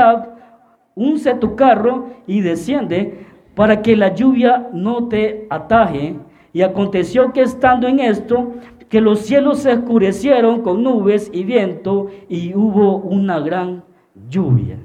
unce 0.93 1.33
tu 1.33 1.55
carro 1.55 2.09
y 2.27 2.41
desciende 2.41 3.25
para 3.55 3.81
que 3.81 3.95
la 3.95 4.13
lluvia 4.13 4.69
no 4.71 5.07
te 5.07 5.47
ataje. 5.49 6.15
Y 6.53 6.61
aconteció 6.61 7.33
que 7.33 7.41
estando 7.41 7.87
en 7.87 8.01
esto, 8.01 8.53
que 8.91 8.99
los 8.99 9.19
cielos 9.19 9.59
se 9.59 9.71
oscurecieron 9.71 10.63
con 10.63 10.83
nubes 10.83 11.29
y 11.31 11.45
viento 11.45 12.09
y 12.27 12.53
hubo 12.53 12.97
una 12.97 13.39
gran 13.39 13.85
lluvia. 14.27 14.77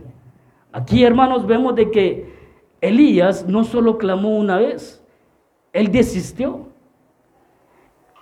Aquí, 0.73 1.03
hermanos, 1.03 1.45
vemos 1.45 1.75
de 1.75 1.91
que 1.91 2.33
Elías 2.81 3.49
no 3.49 3.65
solo 3.65 3.99
clamó 3.99 4.37
una 4.39 4.59
vez, 4.59 5.05
él 5.73 5.91
desistió. 5.91 6.69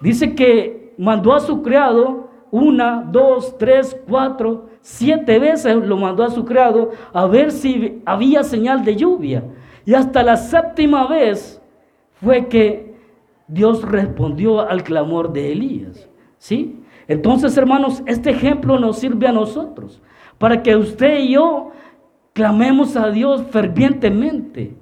Dice 0.01 0.35
que 0.35 0.95
mandó 0.97 1.35
a 1.35 1.41
su 1.41 1.61
criado 1.61 2.31
una, 2.51 3.07
dos, 3.07 3.59
tres, 3.59 3.95
cuatro, 4.09 4.71
siete 4.81 5.39
veces 5.39 5.77
lo 5.77 5.99
mandó 5.99 6.25
a 6.25 6.31
su 6.31 6.47
criado 6.47 6.93
a 7.13 7.27
ver 7.27 7.53
si 7.53 8.01
había 8.07 8.43
señal 8.43 8.87
de 8.87 8.97
lluvia. 8.97 9.45
Y 9.85 9.93
hasta 9.93 10.23
la 10.23 10.39
séptima 10.39 11.07
vez 11.07 11.61
fue 12.23 12.47
que 12.49 12.84
Dios 13.55 13.83
respondió 13.83 14.61
al 14.61 14.83
clamor 14.83 15.33
de 15.33 15.53
Elías. 15.53 16.09
¿Sí? 16.39 16.81
Entonces, 17.09 17.57
hermanos, 17.57 18.03
este 18.07 18.31
ejemplo 18.31 18.79
nos 18.79 18.99
sirve 18.99 19.27
a 19.27 19.33
nosotros 19.33 20.03
para 20.39 20.63
que 20.63 20.77
usted 20.77 21.21
y 21.21 21.33
yo 21.33 21.71
clamemos 22.33 22.97
a 22.97 23.11
Dios 23.11 23.45
fervientemente 23.51 24.77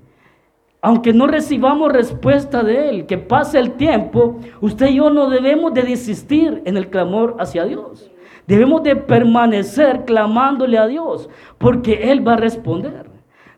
aunque 0.84 1.12
no 1.12 1.28
recibamos 1.28 1.92
respuesta 1.92 2.64
de 2.64 2.88
Él, 2.88 3.06
que 3.06 3.16
pase 3.16 3.56
el 3.60 3.74
tiempo, 3.74 4.40
usted 4.60 4.88
y 4.88 4.96
yo 4.96 5.10
no 5.10 5.30
debemos 5.30 5.72
de 5.72 5.84
desistir 5.84 6.60
en 6.64 6.76
el 6.76 6.90
clamor 6.90 7.36
hacia 7.38 7.64
Dios. 7.64 8.10
Debemos 8.48 8.82
de 8.82 8.96
permanecer 8.96 10.04
clamándole 10.04 10.76
a 10.76 10.88
Dios, 10.88 11.30
porque 11.58 12.10
Él 12.10 12.26
va 12.26 12.32
a 12.32 12.38
responder. 12.38 13.11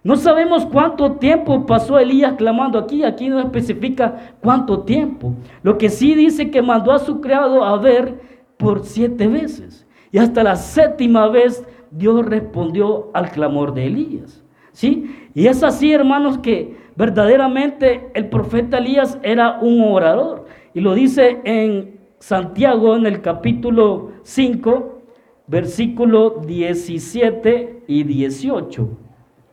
No 0.05 0.17
sabemos 0.17 0.67
cuánto 0.67 1.13
tiempo 1.13 1.67
pasó 1.67 1.99
Elías 1.99 2.35
clamando 2.35 2.79
aquí, 2.79 3.03
aquí 3.03 3.29
no 3.29 3.41
especifica 3.41 4.37
cuánto 4.41 4.83
tiempo. 4.83 5.35
Lo 5.63 5.77
que 5.79 5.89
sí 5.89 6.15
dice 6.15 6.51
que 6.51 6.63
mandó 6.63 6.93
a 6.93 7.01
su 7.01 7.21
criado 7.21 7.65
a 7.65 7.77
ver 7.79 8.21
por 8.57 8.85
siete 8.85 9.27
veces. 9.27 9.87
Y 10.13 10.19
hasta 10.19 10.45
la 10.45 10.55
séptima 10.55 11.27
vez 11.29 11.67
Dios 11.91 12.25
respondió 12.25 13.11
al 13.15 13.31
clamor 13.31 13.75
de 13.75 13.87
Elías. 13.87 14.45
¿Sí? 14.71 15.31
Y 15.35 15.47
es 15.47 15.63
así, 15.65 15.93
hermanos, 15.93 16.39
que 16.39 16.77
Verdaderamente 16.97 18.09
el 18.15 18.29
profeta 18.29 18.79
Elías 18.79 19.19
era 19.23 19.59
un 19.61 19.83
orador. 19.83 20.47
Y 20.75 20.81
lo 20.81 20.95
dice 20.95 21.41
en 21.45 21.99
Santiago 22.19 22.97
en 22.97 23.07
el 23.07 23.21
capítulo 23.21 24.13
5, 24.23 25.03
versículo 25.49 26.43
17 26.47 27.83
y 27.89 28.05
18. 28.05 29.04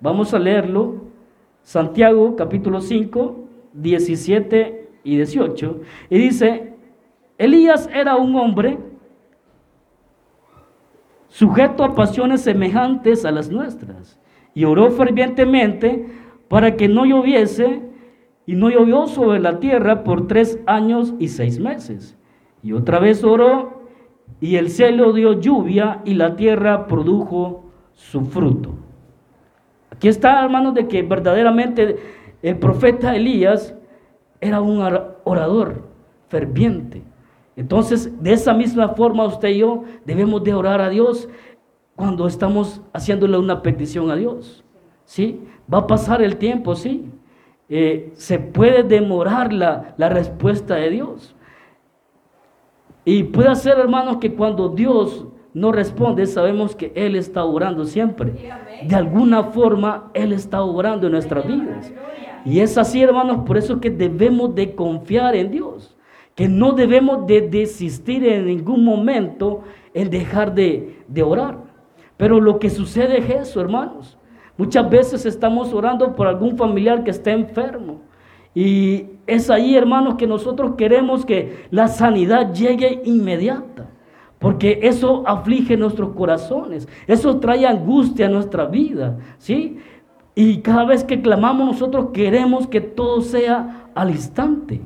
Vamos 0.01 0.33
a 0.33 0.39
leerlo. 0.39 1.11
Santiago 1.61 2.35
capítulo 2.35 2.81
5, 2.81 3.47
17 3.73 4.89
y 5.03 5.15
18. 5.15 5.81
Y 6.09 6.17
dice, 6.17 6.73
Elías 7.37 7.87
era 7.93 8.15
un 8.15 8.35
hombre 8.35 8.79
sujeto 11.27 11.83
a 11.83 11.95
pasiones 11.95 12.41
semejantes 12.41 13.23
a 13.25 13.31
las 13.31 13.49
nuestras 13.49 14.19
y 14.53 14.65
oró 14.65 14.91
fervientemente 14.91 16.07
para 16.47 16.75
que 16.75 16.89
no 16.89 17.05
lloviese, 17.05 17.81
y 18.45 18.55
no 18.55 18.69
llovió 18.69 19.07
sobre 19.07 19.39
la 19.39 19.59
tierra 19.59 20.03
por 20.03 20.27
tres 20.27 20.59
años 20.65 21.13
y 21.19 21.29
seis 21.29 21.59
meses. 21.59 22.17
Y 22.61 22.73
otra 22.73 22.99
vez 22.99 23.23
oró, 23.23 23.83
y 24.41 24.57
el 24.57 24.69
cielo 24.69 25.13
dio 25.13 25.39
lluvia, 25.39 26.01
y 26.03 26.15
la 26.15 26.35
tierra 26.35 26.87
produjo 26.87 27.71
su 27.93 28.25
fruto. 28.25 28.80
Aquí 30.01 30.07
está, 30.07 30.43
hermanos, 30.43 30.73
de 30.73 30.87
que 30.87 31.03
verdaderamente 31.03 31.95
el 32.41 32.57
profeta 32.57 33.15
Elías 33.15 33.75
era 34.39 34.59
un 34.59 34.81
orador 35.25 35.83
ferviente. 36.27 37.03
Entonces, 37.55 38.11
de 38.19 38.33
esa 38.33 38.51
misma 38.55 38.89
forma 38.95 39.25
usted 39.25 39.49
y 39.49 39.59
yo 39.59 39.83
debemos 40.03 40.43
de 40.43 40.55
orar 40.55 40.81
a 40.81 40.89
Dios 40.89 41.29
cuando 41.95 42.25
estamos 42.25 42.81
haciéndole 42.93 43.37
una 43.37 43.61
petición 43.61 44.09
a 44.09 44.15
Dios. 44.15 44.63
¿Sí? 45.05 45.39
Va 45.71 45.77
a 45.77 45.85
pasar 45.85 46.23
el 46.23 46.37
tiempo, 46.37 46.73
sí. 46.73 47.05
Eh, 47.69 48.09
se 48.15 48.39
puede 48.39 48.81
demorar 48.81 49.53
la, 49.53 49.93
la 49.97 50.09
respuesta 50.09 50.77
de 50.77 50.89
Dios. 50.89 51.35
Y 53.05 53.25
puede 53.25 53.53
ser, 53.53 53.77
hermanos, 53.77 54.17
que 54.17 54.33
cuando 54.33 54.69
Dios 54.69 55.27
no 55.53 55.71
responde, 55.71 56.25
sabemos 56.25 56.75
que 56.75 56.91
Él 56.95 57.15
está 57.15 57.43
orando 57.43 57.85
siempre. 57.85 58.33
De 58.83 58.95
alguna 58.95 59.45
forma, 59.45 60.09
Él 60.13 60.31
está 60.31 60.63
orando 60.63 61.07
en 61.07 61.13
nuestras 61.13 61.45
vidas. 61.45 61.91
Y 62.45 62.59
es 62.59 62.77
así, 62.77 63.01
hermanos, 63.01 63.39
por 63.45 63.57
eso 63.57 63.79
que 63.79 63.89
debemos 63.89 64.55
de 64.55 64.73
confiar 64.73 65.35
en 65.35 65.51
Dios. 65.51 65.95
Que 66.35 66.47
no 66.47 66.71
debemos 66.71 67.27
de 67.27 67.41
desistir 67.41 68.25
en 68.25 68.45
ningún 68.45 68.85
momento 68.85 69.63
en 69.93 70.09
dejar 70.09 70.55
de, 70.55 71.03
de 71.07 71.21
orar. 71.21 71.57
Pero 72.15 72.39
lo 72.39 72.57
que 72.57 72.69
sucede 72.69 73.19
es 73.19 73.29
eso, 73.29 73.59
hermanos. 73.59 74.17
Muchas 74.57 74.89
veces 74.89 75.25
estamos 75.25 75.73
orando 75.73 76.15
por 76.15 76.27
algún 76.27 76.57
familiar 76.57 77.03
que 77.03 77.11
esté 77.11 77.31
enfermo. 77.31 78.01
Y 78.53 79.07
es 79.27 79.49
ahí, 79.49 79.75
hermanos, 79.75 80.15
que 80.15 80.27
nosotros 80.27 80.75
queremos 80.77 81.25
que 81.25 81.65
la 81.71 81.87
sanidad 81.87 82.53
llegue 82.53 83.01
inmediata. 83.05 83.70
Porque 84.41 84.79
eso 84.81 85.21
aflige 85.27 85.77
nuestros 85.77 86.15
corazones. 86.15 86.87
Eso 87.05 87.39
trae 87.39 87.67
angustia 87.67 88.25
a 88.25 88.29
nuestra 88.29 88.65
vida. 88.65 89.19
¿sí? 89.37 89.77
Y 90.33 90.61
cada 90.61 90.83
vez 90.83 91.03
que 91.03 91.21
clamamos 91.21 91.67
nosotros 91.67 92.07
queremos 92.11 92.67
que 92.67 92.81
todo 92.81 93.21
sea 93.21 93.91
al 93.93 94.09
instante. 94.09 94.81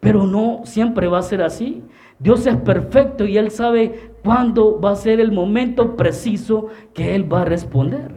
Pero 0.00 0.26
no 0.26 0.62
siempre 0.64 1.06
va 1.06 1.20
a 1.20 1.22
ser 1.22 1.40
así. 1.40 1.84
Dios 2.18 2.48
es 2.48 2.56
perfecto 2.56 3.24
y 3.24 3.38
Él 3.38 3.52
sabe 3.52 4.10
cuándo 4.24 4.80
va 4.80 4.90
a 4.90 4.96
ser 4.96 5.20
el 5.20 5.30
momento 5.30 5.94
preciso 5.94 6.66
que 6.92 7.14
Él 7.14 7.32
va 7.32 7.42
a 7.42 7.44
responder. 7.44 8.10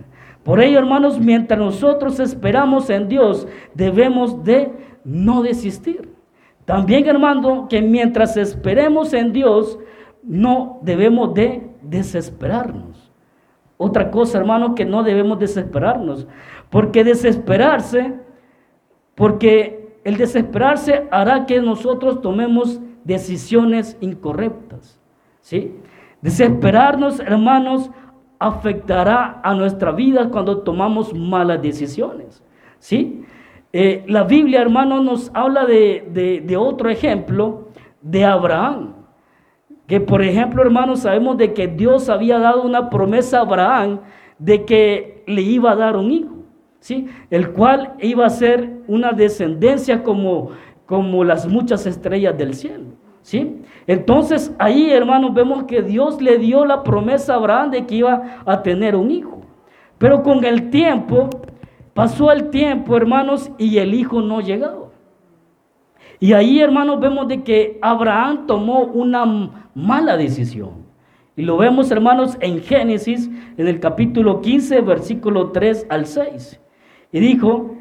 Por 0.44 0.60
ello, 0.60 0.80
hermanos, 0.80 1.20
mientras 1.20 1.60
nosotros 1.60 2.20
esperamos 2.20 2.90
en 2.90 3.08
Dios, 3.08 3.48
debemos 3.76 4.44
de 4.44 4.72
no 5.04 5.44
desistir. 5.44 6.16
También, 6.66 7.08
hermano, 7.08 7.68
que 7.68 7.80
mientras 7.80 8.38
esperemos 8.38 9.14
en 9.14 9.34
Dios, 9.34 9.78
no 10.24 10.80
debemos 10.82 11.34
de 11.34 11.70
desesperarnos. 11.82 13.12
Otra 13.78 14.12
cosa, 14.12 14.38
hermano, 14.38 14.76
que 14.76 14.86
no 14.86 15.04
debemos 15.04 15.40
desesperarnos. 15.40 16.28
Porque 16.70 17.04
desesperarse, 17.04 18.16
porque 19.16 19.98
el 20.04 20.18
desesperarse 20.18 21.08
hará 21.12 21.46
que 21.46 21.62
nosotros 21.62 22.22
tomemos 22.22 22.80
decisiones 23.04 23.98
incorrectas. 24.02 25.00
¿Sí? 25.42 25.76
Desesperarnos, 26.22 27.20
hermanos, 27.22 27.90
afectará 28.40 29.42
a 29.44 29.54
nuestra 29.54 29.92
vida 29.92 30.30
cuando 30.30 30.60
tomamos 30.60 31.14
malas 31.14 31.62
decisiones. 31.62 32.44
¿Sí? 32.80 33.24
Eh, 33.72 34.04
la 34.08 34.24
Biblia, 34.24 34.62
hermano, 34.62 35.02
nos 35.02 35.32
habla 35.34 35.66
de, 35.66 36.42
de, 36.44 36.58
otro 36.58 36.90
ejemplo 36.90 37.68
de 38.02 38.26
Abraham. 38.26 38.94
Que 39.90 40.00
por 40.00 40.22
ejemplo, 40.22 40.62
hermano, 40.62 40.96
sabemos 40.96 41.36
de 41.38 41.52
que 41.52 41.68
Dios 41.68 42.10
había 42.10 42.38
dado 42.38 42.62
una 42.62 42.92
promesa 42.92 43.40
a 43.40 43.42
Abraham 43.42 44.02
de 44.38 44.64
que 44.64 45.24
le 45.26 45.42
iba 45.42 45.72
a 45.72 45.76
dar 45.76 45.98
un 45.98 46.12
hijo, 46.12 46.36
¿sí? 46.80 47.08
El 47.32 47.54
cual 47.54 47.96
iba 48.00 48.24
a 48.24 48.30
ser 48.30 48.70
una 48.88 49.14
descendencia 49.14 50.04
como, 50.04 50.52
como 50.86 51.24
las 51.24 51.48
muchas 51.48 51.88
estrellas 51.88 52.38
del 52.38 52.54
cielo. 52.54 52.86
¿Sí? 53.24 53.62
Entonces 53.88 54.56
ahí, 54.60 54.92
hermanos, 54.92 55.34
vemos 55.34 55.64
que 55.64 55.82
Dios 55.82 56.22
le 56.22 56.38
dio 56.38 56.66
la 56.66 56.84
promesa 56.84 57.34
a 57.34 57.38
Abraham 57.38 57.72
de 57.72 57.86
que 57.88 57.96
iba 57.96 58.42
a 58.46 58.62
tener 58.62 58.96
un 58.96 59.10
hijo. 59.10 59.42
Pero 59.98 60.22
con 60.22 60.46
el 60.46 60.70
tiempo, 60.70 61.30
pasó 61.96 62.32
el 62.32 62.52
tiempo, 62.52 62.96
hermanos, 62.96 63.52
y 63.58 63.80
el 63.80 63.96
hijo 63.96 64.22
no 64.22 64.40
llegaba. 64.40 64.89
Y 66.20 66.34
ahí, 66.34 66.60
hermanos, 66.60 67.00
vemos 67.00 67.28
de 67.28 67.44
que 67.44 67.80
Abraham 67.82 68.46
tomó 68.46 68.84
una 68.84 69.52
mala 69.74 70.18
decisión. 70.18 70.86
Y 71.36 71.44
lo 71.44 71.56
vemos, 71.56 71.90
hermanos, 71.92 72.38
en 72.42 72.62
Génesis, 72.62 73.30
en 73.58 73.68
el 73.68 73.80
capítulo 73.80 74.42
15, 74.42 74.82
versículo 74.82 75.52
3 75.52 75.88
al 75.90 76.06
6. 76.06 76.60
Y 77.14 77.20
dijo, 77.22 77.76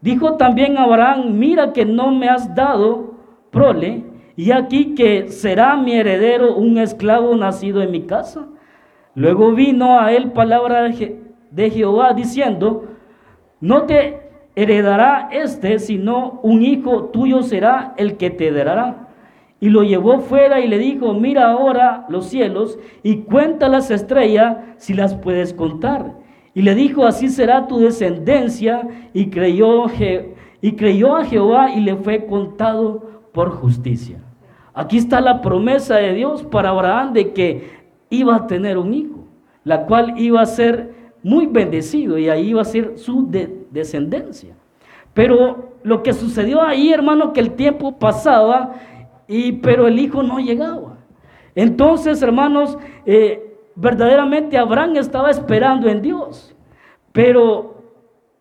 dijo 0.00 0.36
también 0.38 0.78
Abraham, 0.78 1.38
mira 1.38 1.74
que 1.74 1.84
no 1.84 2.10
me 2.10 2.28
has 2.30 2.54
dado 2.54 3.14
prole, 3.50 4.04
y 4.34 4.50
aquí 4.50 4.94
que 4.94 5.28
será 5.28 5.76
mi 5.76 5.92
heredero 5.92 6.56
un 6.56 6.78
esclavo 6.78 7.36
nacido 7.36 7.82
en 7.82 7.90
mi 7.90 8.02
casa. 8.02 8.46
Luego 9.14 9.52
vino 9.52 10.00
a 10.00 10.10
él 10.12 10.32
palabra 10.32 10.88
de 11.50 11.70
Jehová 11.70 12.14
diciendo, 12.14 12.86
no 13.60 13.82
te 13.82 14.21
heredará 14.54 15.28
este, 15.32 15.78
sino 15.78 16.40
un 16.42 16.62
hijo 16.62 17.04
tuyo 17.04 17.42
será 17.42 17.94
el 17.96 18.16
que 18.16 18.30
te 18.30 18.48
heredará. 18.48 19.08
Y 19.60 19.68
lo 19.68 19.84
llevó 19.84 20.18
fuera 20.18 20.60
y 20.60 20.68
le 20.68 20.78
dijo, 20.78 21.14
mira 21.14 21.50
ahora 21.50 22.04
los 22.08 22.26
cielos 22.26 22.78
y 23.02 23.18
cuenta 23.18 23.68
las 23.68 23.90
estrellas 23.90 24.56
si 24.76 24.92
las 24.92 25.14
puedes 25.14 25.54
contar. 25.54 26.14
Y 26.54 26.62
le 26.62 26.74
dijo, 26.74 27.06
así 27.06 27.28
será 27.28 27.66
tu 27.68 27.78
descendencia. 27.78 28.88
Y 29.14 29.30
creyó, 29.30 29.86
y 30.60 30.72
creyó 30.72 31.16
a 31.16 31.24
Jehová 31.24 31.70
y 31.70 31.80
le 31.80 31.96
fue 31.96 32.26
contado 32.26 33.22
por 33.32 33.50
justicia. 33.50 34.18
Aquí 34.74 34.98
está 34.98 35.20
la 35.20 35.40
promesa 35.40 35.96
de 35.96 36.12
Dios 36.14 36.42
para 36.42 36.70
Abraham 36.70 37.12
de 37.12 37.32
que 37.32 37.70
iba 38.10 38.34
a 38.34 38.46
tener 38.46 38.78
un 38.78 38.92
hijo, 38.92 39.26
la 39.64 39.86
cual 39.86 40.14
iba 40.18 40.40
a 40.40 40.46
ser 40.46 40.92
muy 41.22 41.46
bendecido 41.46 42.18
y 42.18 42.28
ahí 42.28 42.48
iba 42.48 42.62
a 42.62 42.64
ser 42.64 42.98
su 42.98 43.28
descendencia. 43.72 44.54
Pero 45.14 45.72
lo 45.82 46.02
que 46.02 46.12
sucedió 46.12 46.62
ahí, 46.62 46.92
hermano, 46.92 47.32
que 47.32 47.40
el 47.40 47.52
tiempo 47.52 47.98
pasaba, 47.98 48.74
y, 49.28 49.52
pero 49.52 49.86
el 49.86 49.98
hijo 49.98 50.22
no 50.22 50.38
llegaba. 50.38 50.98
Entonces, 51.54 52.22
hermanos, 52.22 52.78
eh, 53.04 53.58
verdaderamente 53.74 54.56
Abraham 54.56 54.96
estaba 54.96 55.30
esperando 55.30 55.88
en 55.88 56.02
Dios, 56.02 56.54
pero 57.12 57.82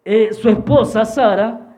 eh, 0.05 0.33
su 0.33 0.49
esposa 0.49 1.05
Sara 1.05 1.75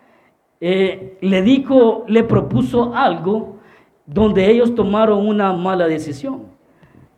eh, 0.62 1.18
le 1.22 1.42
dijo, 1.42 2.06
le 2.08 2.24
propuso 2.24 2.94
algo 2.96 3.58
donde 4.06 4.50
ellos 4.50 4.76
tomaron 4.76 5.28
una 5.28 5.54
mala 5.54 5.88
decisión. 5.88 6.44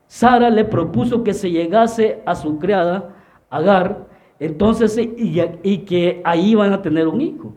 Sara 0.07 0.49
le 0.49 0.65
propuso 0.65 1.23
que 1.23 1.33
se 1.33 1.51
llegase 1.51 2.21
a 2.25 2.35
su 2.35 2.59
criada 2.59 3.11
Agar, 3.49 4.07
entonces, 4.45 4.95
y, 4.97 5.77
que 5.79 6.21
ahí 6.23 6.51
iban 6.51 6.71
a 6.71 6.81
tener 6.81 7.07
un 7.07 7.19
hijo. 7.19 7.53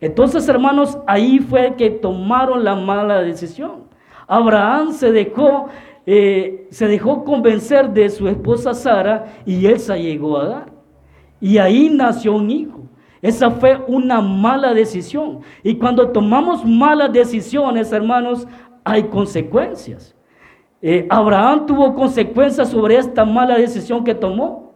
Entonces, 0.00 0.48
hermanos, 0.48 0.96
ahí 1.06 1.40
fue 1.40 1.74
que 1.76 1.90
tomaron 1.90 2.62
la 2.62 2.76
mala 2.76 3.20
decisión. 3.22 3.88
Abraham 4.28 4.92
se 4.92 5.10
dejó, 5.10 5.66
eh, 6.06 6.68
se 6.70 6.86
dejó 6.86 7.24
convencer 7.24 7.90
de 7.90 8.08
su 8.08 8.28
esposa 8.28 8.72
Sara 8.72 9.42
y 9.44 9.66
él 9.66 9.80
se 9.80 10.00
llegó 10.00 10.38
a 10.38 10.48
dar. 10.48 10.72
Y 11.40 11.58
ahí 11.58 11.90
nació 11.90 12.34
un 12.34 12.50
hijo. 12.50 12.82
Esa 13.20 13.50
fue 13.50 13.82
una 13.88 14.20
mala 14.20 14.72
decisión. 14.72 15.40
Y 15.64 15.74
cuando 15.74 16.10
tomamos 16.10 16.64
malas 16.64 17.12
decisiones, 17.12 17.90
hermanos, 17.90 18.46
hay 18.84 19.04
consecuencias. 19.04 20.14
Eh, 20.80 21.04
¿Abraham 21.10 21.66
tuvo 21.66 21.92
consecuencias 21.94 22.70
sobre 22.70 22.96
esta 22.96 23.24
mala 23.24 23.58
decisión 23.58 24.04
que 24.04 24.14
tomó? 24.14 24.74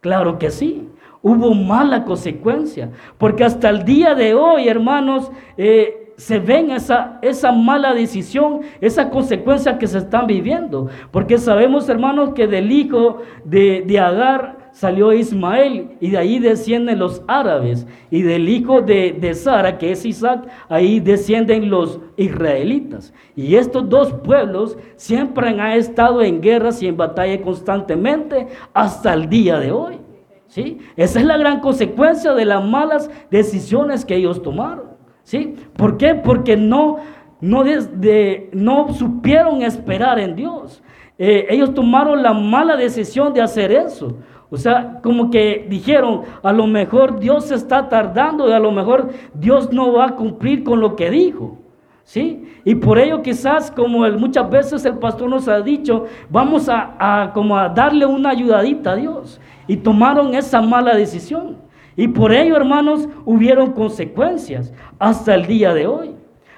Claro 0.00 0.36
que 0.36 0.50
sí 0.50 0.88
hubo 1.26 1.54
mala 1.54 2.04
consecuencia. 2.04 2.90
Porque 3.18 3.42
hasta 3.42 3.68
el 3.68 3.84
día 3.84 4.14
de 4.14 4.32
hoy, 4.34 4.68
hermanos, 4.68 5.32
eh, 5.56 6.12
se 6.16 6.38
ven 6.38 6.70
esa, 6.70 7.18
esa 7.20 7.50
mala 7.50 7.92
decisión, 7.92 8.60
esa 8.80 9.10
consecuencia 9.10 9.76
que 9.76 9.88
se 9.88 9.98
están 9.98 10.28
viviendo. 10.28 10.88
Porque 11.10 11.36
sabemos, 11.38 11.88
hermanos, 11.88 12.30
que 12.32 12.46
del 12.46 12.70
hijo 12.70 13.22
de, 13.44 13.82
de 13.84 13.98
Agar 13.98 14.70
salió 14.70 15.12
Ismael 15.12 15.96
y 16.00 16.10
de 16.10 16.18
ahí 16.18 16.38
descienden 16.38 17.00
los 17.00 17.20
árabes. 17.26 17.88
Y 18.08 18.22
del 18.22 18.48
hijo 18.48 18.80
de, 18.80 19.16
de 19.20 19.34
Sara, 19.34 19.78
que 19.78 19.90
es 19.90 20.06
Isaac, 20.06 20.46
ahí 20.68 21.00
descienden 21.00 21.70
los 21.70 21.98
israelitas. 22.16 23.12
Y 23.34 23.56
estos 23.56 23.88
dos 23.88 24.12
pueblos 24.12 24.78
siempre 24.94 25.48
han 25.48 25.72
estado 25.72 26.22
en 26.22 26.40
guerras 26.40 26.84
y 26.84 26.86
en 26.86 26.96
batalla 26.96 27.42
constantemente 27.42 28.46
hasta 28.72 29.12
el 29.12 29.28
día 29.28 29.58
de 29.58 29.72
hoy. 29.72 30.05
¿Sí? 30.48 30.78
Esa 30.96 31.20
es 31.20 31.26
la 31.26 31.36
gran 31.36 31.60
consecuencia 31.60 32.34
de 32.34 32.44
las 32.44 32.64
malas 32.64 33.10
decisiones 33.30 34.04
que 34.04 34.16
ellos 34.16 34.42
tomaron. 34.42 34.96
¿sí? 35.26 35.54
¿Por 35.76 35.96
qué? 35.98 36.14
Porque 36.14 36.56
no, 36.56 36.98
no, 37.40 37.64
desde, 37.64 38.48
no 38.52 38.92
supieron 38.94 39.62
esperar 39.62 40.18
en 40.18 40.36
Dios. 40.36 40.82
Eh, 41.18 41.46
ellos 41.50 41.74
tomaron 41.74 42.22
la 42.22 42.32
mala 42.32 42.76
decisión 42.76 43.34
de 43.34 43.42
hacer 43.42 43.72
eso. 43.72 44.16
O 44.48 44.56
sea, 44.56 45.00
como 45.02 45.30
que 45.30 45.66
dijeron, 45.68 46.22
a 46.42 46.52
lo 46.52 46.66
mejor 46.66 47.18
Dios 47.18 47.50
está 47.50 47.88
tardando 47.88 48.48
y 48.48 48.52
a 48.52 48.60
lo 48.60 48.70
mejor 48.70 49.10
Dios 49.34 49.72
no 49.72 49.92
va 49.92 50.06
a 50.06 50.16
cumplir 50.16 50.62
con 50.62 50.80
lo 50.80 50.94
que 50.94 51.10
dijo. 51.10 51.58
¿Sí? 52.06 52.44
Y 52.64 52.76
por 52.76 53.00
ello 53.00 53.20
quizás 53.20 53.68
como 53.68 54.08
muchas 54.12 54.48
veces 54.48 54.84
el 54.84 54.96
pastor 54.98 55.28
nos 55.28 55.48
ha 55.48 55.60
dicho, 55.60 56.04
vamos 56.30 56.68
a, 56.68 57.32
como 57.34 57.58
a 57.58 57.68
darle 57.68 58.06
una 58.06 58.30
ayudadita 58.30 58.92
a 58.92 58.94
Dios 58.94 59.40
y 59.66 59.76
tomaron 59.76 60.32
esa 60.32 60.62
mala 60.62 60.94
decisión. 60.94 61.56
Y 61.96 62.06
por 62.06 62.32
ello, 62.32 62.56
hermanos, 62.56 63.08
hubieron 63.24 63.72
consecuencias 63.72 64.72
hasta 65.00 65.34
el 65.34 65.46
día 65.46 65.74
de 65.74 65.88
hoy. 65.88 66.14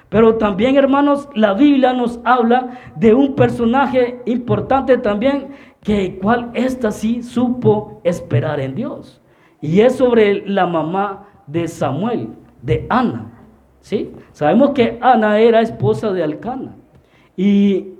Pero 0.09 0.35
también, 0.35 0.75
hermanos, 0.75 1.27
la 1.33 1.55
Biblia 1.55 1.93
nos 1.93 2.19
habla 2.25 2.77
de 2.95 3.15
un 3.15 3.33
personaje 3.33 4.21
importante 4.25 4.99
también, 4.99 5.49
que 5.81 6.19
cual 6.19 6.51
ésta 6.53 6.91
sí 6.91 7.23
supo 7.23 8.01
esperar 8.03 8.59
en 8.59 8.75
Dios. 8.75 9.19
Y 9.61 9.81
es 9.81 9.95
sobre 9.95 10.47
la 10.47 10.67
mamá 10.67 11.25
de 11.47 11.67
Samuel, 11.67 12.29
de 12.61 12.85
Ana. 12.87 13.38
¿Sí? 13.81 14.11
Sabemos 14.31 14.71
que 14.71 14.97
Ana 15.01 15.39
era 15.39 15.61
esposa 15.61 16.11
de 16.11 16.23
Alcana. 16.23 16.75
Y 17.35 17.93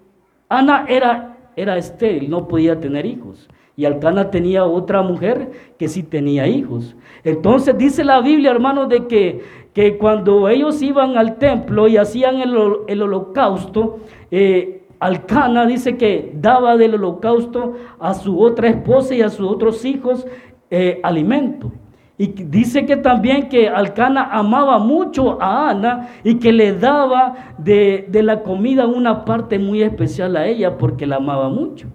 Ana 0.49 0.85
era, 0.87 1.37
era 1.55 1.77
estéril, 1.77 2.29
no 2.29 2.47
podía 2.47 2.79
tener 2.79 3.05
hijos. 3.05 3.49
Y 3.75 3.85
Alcana 3.85 4.29
tenía 4.29 4.65
otra 4.65 5.01
mujer 5.01 5.51
que 5.77 5.87
sí 5.87 6.03
tenía 6.03 6.47
hijos. 6.47 6.97
Entonces 7.23 7.77
dice 7.77 8.03
la 8.03 8.19
Biblia, 8.19 8.51
hermanos, 8.51 8.89
de 8.89 9.07
que, 9.07 9.41
que 9.73 9.97
cuando 9.97 10.49
ellos 10.49 10.81
iban 10.81 11.17
al 11.17 11.37
templo 11.37 11.87
y 11.87 11.95
hacían 11.95 12.41
el, 12.41 13.01
holocausto, 13.01 13.99
eh, 14.31 14.83
Alcana 14.99 15.65
dice 15.65 15.95
que 15.95 16.33
daba 16.35 16.75
del 16.75 16.95
holocausto 16.95 17.75
a 17.99 18.13
su 18.13 18.41
otra 18.41 18.67
esposa 18.67 19.15
y 19.15 19.21
a 19.21 19.29
sus 19.29 19.49
otros 19.49 19.85
hijos 19.85 20.27
eh, 20.69 20.99
alimento. 21.01 21.71
Y 22.19 22.27
dice 22.27 22.85
que 22.85 22.97
también 22.97 23.49
que 23.49 23.69
Alcana 23.69 24.29
amaba 24.31 24.77
mucho 24.77 25.41
a 25.41 25.69
Ana 25.69 26.09
y 26.23 26.35
que 26.35 26.51
le 26.51 26.73
daba 26.73 27.53
de, 27.57 28.05
de 28.09 28.21
la 28.21 28.43
comida 28.43 28.85
una 28.85 29.23
parte 29.23 29.57
muy 29.57 29.81
especial 29.81 30.35
a 30.35 30.45
ella 30.45 30.77
porque 30.77 31.07
la 31.07 31.15
amaba 31.15 31.49
mucho. 31.49 31.87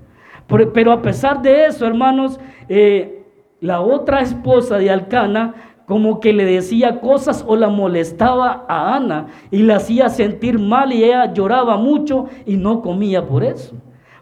Pero 0.72 0.92
a 0.92 1.02
pesar 1.02 1.42
de 1.42 1.66
eso, 1.66 1.86
hermanos, 1.86 2.40
eh, 2.70 3.26
la 3.60 3.82
otra 3.82 4.22
esposa 4.22 4.78
de 4.78 4.90
Alcana 4.90 5.54
como 5.86 6.20
que 6.20 6.32
le 6.32 6.46
decía 6.46 7.00
cosas 7.00 7.44
o 7.46 7.56
la 7.56 7.68
molestaba 7.68 8.64
a 8.68 8.96
Ana 8.96 9.26
y 9.50 9.62
la 9.62 9.76
hacía 9.76 10.08
sentir 10.08 10.58
mal 10.58 10.92
y 10.92 11.04
ella 11.04 11.32
lloraba 11.32 11.76
mucho 11.76 12.26
y 12.46 12.56
no 12.56 12.80
comía 12.80 13.26
por 13.26 13.44
eso. 13.44 13.76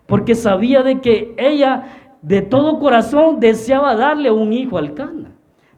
Porque 0.06 0.34
sabía 0.34 0.82
de 0.82 1.00
que 1.00 1.34
ella 1.38 1.84
de 2.22 2.42
todo 2.42 2.80
corazón 2.80 3.38
deseaba 3.38 3.94
darle 3.94 4.30
un 4.30 4.52
hijo 4.52 4.76
a 4.76 4.80
Alcana, 4.80 5.31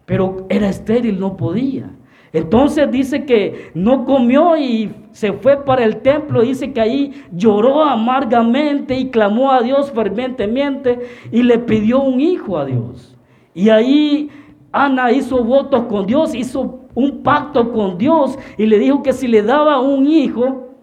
pero 0.06 0.46
era 0.48 0.68
estéril, 0.68 1.18
no 1.18 1.36
podía. 1.36 1.90
Entonces 2.34 2.90
dice 2.90 3.24
que 3.24 3.70
no 3.74 4.04
comió 4.04 4.56
y 4.56 4.92
se 5.12 5.32
fue 5.32 5.64
para 5.64 5.84
el 5.84 5.98
templo. 5.98 6.42
Dice 6.42 6.72
que 6.72 6.80
ahí 6.80 7.22
lloró 7.30 7.84
amargamente 7.84 8.98
y 8.98 9.10
clamó 9.10 9.52
a 9.52 9.62
Dios 9.62 9.92
fervientemente 9.92 10.98
y 11.30 11.44
le 11.44 11.60
pidió 11.60 12.02
un 12.02 12.20
hijo 12.20 12.58
a 12.58 12.64
Dios. 12.64 13.16
Y 13.54 13.68
ahí 13.68 14.30
Ana 14.72 15.12
hizo 15.12 15.44
votos 15.44 15.84
con 15.84 16.06
Dios, 16.06 16.34
hizo 16.34 16.80
un 16.96 17.22
pacto 17.22 17.72
con 17.72 17.98
Dios 17.98 18.36
y 18.58 18.66
le 18.66 18.80
dijo 18.80 19.04
que 19.04 19.12
si 19.12 19.28
le 19.28 19.44
daba 19.44 19.80
un 19.80 20.04
hijo, 20.08 20.74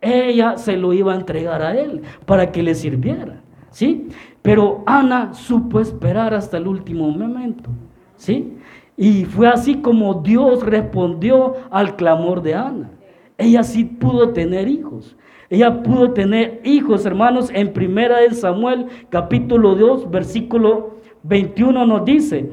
ella 0.00 0.56
se 0.56 0.76
lo 0.76 0.92
iba 0.92 1.12
a 1.12 1.16
entregar 1.16 1.62
a 1.62 1.72
él 1.78 2.02
para 2.24 2.50
que 2.50 2.64
le 2.64 2.74
sirviera. 2.74 3.42
¿Sí? 3.70 4.08
Pero 4.42 4.82
Ana 4.86 5.34
supo 5.34 5.78
esperar 5.78 6.34
hasta 6.34 6.56
el 6.56 6.66
último 6.66 7.08
momento. 7.10 7.70
¿Sí? 8.16 8.55
Y 8.96 9.24
fue 9.24 9.48
así 9.48 9.76
como 9.76 10.14
Dios 10.14 10.64
respondió 10.64 11.54
al 11.70 11.96
clamor 11.96 12.42
de 12.42 12.54
Ana. 12.54 12.90
Ella 13.38 13.62
sí 13.62 13.84
pudo 13.84 14.30
tener 14.30 14.68
hijos. 14.68 15.16
Ella 15.50 15.82
pudo 15.82 16.12
tener 16.12 16.60
hijos, 16.64 17.04
hermanos. 17.04 17.50
En 17.52 17.72
primera 17.72 18.20
de 18.20 18.30
Samuel, 18.32 18.86
capítulo 19.10 19.74
2, 19.74 20.10
versículo 20.10 20.96
21 21.22 21.86
nos 21.86 22.04
dice, 22.04 22.52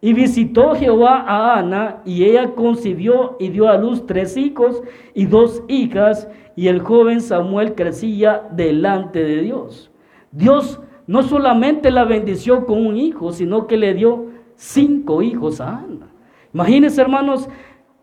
y 0.00 0.12
visitó 0.14 0.74
Jehová 0.74 1.24
a 1.26 1.58
Ana, 1.58 2.02
y 2.04 2.24
ella 2.24 2.54
concibió 2.54 3.36
y 3.38 3.48
dio 3.48 3.68
a 3.68 3.76
luz 3.76 4.06
tres 4.06 4.36
hijos 4.36 4.82
y 5.14 5.26
dos 5.26 5.62
hijas, 5.68 6.28
y 6.56 6.68
el 6.68 6.80
joven 6.80 7.20
Samuel 7.20 7.74
crecía 7.74 8.48
delante 8.52 9.22
de 9.22 9.42
Dios. 9.42 9.90
Dios 10.32 10.80
no 11.06 11.22
solamente 11.22 11.90
la 11.90 12.04
bendició 12.04 12.66
con 12.66 12.84
un 12.86 12.96
hijo, 12.96 13.32
sino 13.32 13.66
que 13.66 13.76
le 13.76 13.94
dio 13.94 14.31
cinco 14.62 15.22
hijos 15.22 15.60
a 15.60 15.78
Ana. 15.78 16.08
Imagínense, 16.54 17.00
hermanos, 17.00 17.48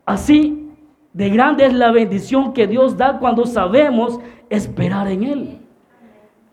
así 0.05 0.67
de 1.13 1.29
grande 1.29 1.65
es 1.65 1.73
la 1.73 1.91
bendición 1.91 2.53
que 2.53 2.67
Dios 2.67 2.97
da 2.97 3.17
cuando 3.17 3.45
sabemos 3.45 4.19
esperar 4.49 5.07
en 5.07 5.23
Él. 5.23 5.57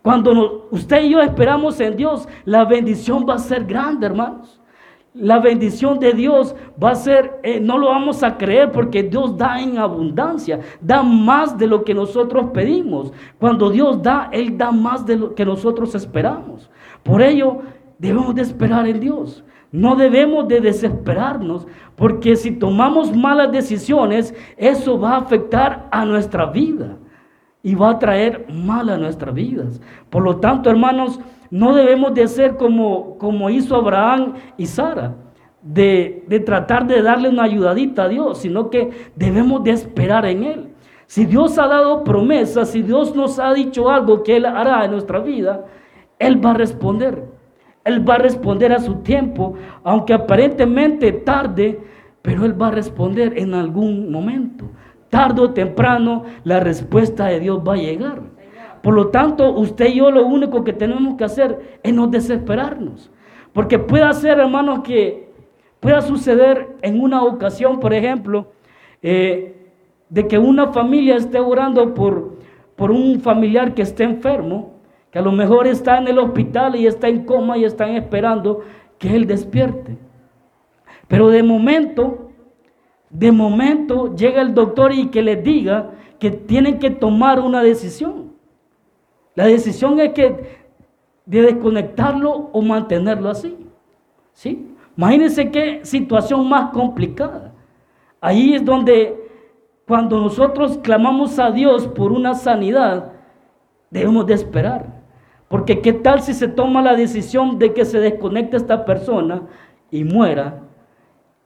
Cuando 0.01 0.67
usted 0.71 1.03
y 1.03 1.09
yo 1.09 1.21
esperamos 1.21 1.79
en 1.81 1.97
Dios, 1.97 2.27
la 2.45 2.63
bendición 2.63 3.25
va 3.27 3.35
a 3.35 3.39
ser 3.39 3.65
grande, 3.65 4.05
hermanos. 4.05 4.61
La 5.13 5.39
bendición 5.39 5.99
de 5.99 6.13
Dios 6.13 6.55
va 6.81 6.91
a 6.91 6.95
ser, 6.95 7.39
eh, 7.43 7.59
no 7.59 7.77
lo 7.77 7.87
vamos 7.87 8.23
a 8.23 8.37
creer 8.37 8.71
porque 8.71 9.03
Dios 9.03 9.37
da 9.37 9.59
en 9.59 9.77
abundancia, 9.77 10.61
da 10.79 11.03
más 11.03 11.57
de 11.57 11.67
lo 11.67 11.83
que 11.83 11.93
nosotros 11.93 12.51
pedimos. 12.53 13.11
Cuando 13.39 13.69
Dios 13.69 14.01
da, 14.01 14.29
Él 14.31 14.57
da 14.57 14.71
más 14.71 15.05
de 15.05 15.17
lo 15.17 15.35
que 15.35 15.43
nosotros 15.43 15.95
esperamos. 15.95 16.69
Por 17.03 17.21
ello, 17.21 17.57
debemos 17.97 18.35
de 18.35 18.43
esperar 18.43 18.87
en 18.87 18.99
Dios. 18.99 19.43
No 19.71 19.95
debemos 19.95 20.47
de 20.47 20.61
desesperarnos 20.61 21.67
porque 21.95 22.35
si 22.35 22.51
tomamos 22.51 23.15
malas 23.15 23.51
decisiones, 23.51 24.33
eso 24.55 24.99
va 24.99 25.15
a 25.15 25.17
afectar 25.17 25.87
a 25.91 26.05
nuestra 26.05 26.45
vida 26.45 26.97
y 27.63 27.75
va 27.75 27.91
a 27.91 27.99
traer 27.99 28.45
mal 28.51 28.89
a 28.89 28.97
nuestras 28.97 29.33
vidas. 29.33 29.81
Por 30.09 30.23
lo 30.23 30.37
tanto, 30.37 30.69
hermanos, 30.69 31.19
no 31.51 31.73
debemos 31.75 32.13
de 32.13 32.27
ser 32.27 32.55
como, 32.55 33.17
como 33.17 33.49
hizo 33.49 33.75
Abraham 33.75 34.35
y 34.57 34.65
Sara, 34.65 35.15
de, 35.61 36.23
de 36.27 36.39
tratar 36.39 36.87
de 36.87 37.01
darle 37.01 37.29
una 37.29 37.43
ayudadita 37.43 38.03
a 38.03 38.07
Dios, 38.07 38.37
sino 38.37 38.69
que 38.69 38.91
debemos 39.15 39.63
de 39.63 39.71
esperar 39.71 40.25
en 40.25 40.43
Él. 40.43 40.67
Si 41.07 41.25
Dios 41.25 41.57
ha 41.57 41.67
dado 41.67 42.03
promesas, 42.03 42.69
si 42.69 42.81
Dios 42.81 43.15
nos 43.15 43.39
ha 43.39 43.53
dicho 43.53 43.89
algo 43.89 44.23
que 44.23 44.37
Él 44.37 44.45
hará 44.45 44.85
en 44.85 44.91
nuestra 44.91 45.19
vida, 45.19 45.65
Él 46.19 46.43
va 46.45 46.51
a 46.51 46.55
responder. 46.55 47.36
Él 47.87 48.07
va 48.07 48.15
a 48.15 48.19
responder 48.19 48.73
a 48.73 48.79
su 48.79 48.95
tiempo, 48.95 49.53
aunque 49.83 50.13
aparentemente 50.13 51.13
tarde, 51.13 51.79
pero 52.21 52.43
Él 52.43 52.61
va 52.61 52.67
a 52.67 52.71
responder 52.71 53.37
en 53.37 53.53
algún 53.53 54.11
momento. 54.11 54.65
Tardo 55.09 55.43
o 55.43 55.51
temprano 55.51 56.23
la 56.43 56.59
respuesta 56.59 57.27
de 57.27 57.39
Dios 57.39 57.61
va 57.65 57.75
a 57.75 57.77
llegar. 57.77 58.21
Por 58.83 58.93
lo 58.93 59.07
tanto, 59.07 59.53
usted 59.53 59.87
y 59.87 59.95
yo 59.95 60.11
lo 60.11 60.25
único 60.25 60.65
que 60.65 60.73
tenemos 60.73 61.15
que 61.15 61.23
hacer 61.23 61.79
es 61.81 61.93
no 61.93 62.07
desesperarnos. 62.07 63.09
Porque 63.53 63.79
puede 63.79 64.13
ser, 64.13 64.37
hermanos, 64.37 64.81
que 64.83 65.31
pueda 65.79 66.01
suceder 66.01 66.67
en 66.81 67.01
una 67.01 67.23
ocasión, 67.23 67.79
por 67.79 67.93
ejemplo, 67.93 68.51
eh, 69.01 69.71
de 70.09 70.27
que 70.27 70.37
una 70.37 70.73
familia 70.73 71.15
esté 71.15 71.39
orando 71.39 71.93
por, 71.93 72.37
por 72.75 72.91
un 72.91 73.21
familiar 73.21 73.73
que 73.73 73.81
esté 73.83 74.03
enfermo 74.03 74.76
a 75.17 75.21
lo 75.21 75.31
mejor 75.31 75.67
está 75.67 75.97
en 75.97 76.07
el 76.07 76.19
hospital 76.19 76.75
y 76.75 76.85
está 76.85 77.07
en 77.07 77.25
coma 77.25 77.57
y 77.57 77.65
están 77.65 77.91
esperando 77.91 78.61
que 78.97 79.15
él 79.15 79.25
despierte. 79.25 79.97
Pero 81.07 81.29
de 81.29 81.43
momento, 81.43 82.31
de 83.09 83.31
momento 83.31 84.15
llega 84.15 84.41
el 84.41 84.53
doctor 84.53 84.91
y 84.93 85.07
que 85.07 85.21
les 85.21 85.43
diga 85.43 85.91
que 86.19 86.31
tienen 86.31 86.79
que 86.79 86.89
tomar 86.89 87.39
una 87.39 87.61
decisión. 87.63 88.33
La 89.35 89.45
decisión 89.45 89.99
es 89.99 90.13
que 90.13 90.57
de 91.25 91.41
desconectarlo 91.41 92.49
o 92.51 92.61
mantenerlo 92.61 93.29
así. 93.29 93.55
¿Sí? 94.33 94.75
Imagínense 94.95 95.51
qué 95.51 95.81
situación 95.83 96.47
más 96.47 96.71
complicada. 96.71 97.53
Ahí 98.19 98.55
es 98.55 98.65
donde 98.65 99.15
cuando 99.87 100.19
nosotros 100.19 100.79
clamamos 100.79 101.39
a 101.39 101.51
Dios 101.51 101.87
por 101.87 102.11
una 102.11 102.33
sanidad, 102.33 103.13
debemos 103.89 104.25
de 104.25 104.33
esperar. 104.33 104.96
Porque 105.47 105.81
qué 105.81 105.93
tal 105.93 106.21
si 106.21 106.33
se 106.33 106.47
toma 106.47 106.81
la 106.81 106.95
decisión 106.95 107.57
de 107.57 107.73
que 107.73 107.85
se 107.85 107.99
desconecte 107.99 108.57
esta 108.57 108.83
persona 108.85 109.43
y 109.89 110.03
muera 110.03 110.63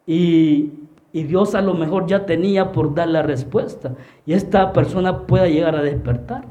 y, 0.08 0.72
Dios 1.14 1.56
a 1.56 1.62
lo 1.62 1.74
mejor 1.74 2.08
ya 2.08 2.26
tenía 2.26 2.72
por 2.72 2.96
dar 2.96 3.10
la 3.10 3.22
respuesta 3.22 3.96
y 4.26 4.32
esta 4.32 4.72
persona 4.72 5.28
pueda 5.28 5.46
llegar 5.48 5.76
a 5.76 5.82
despertar. 5.82 6.46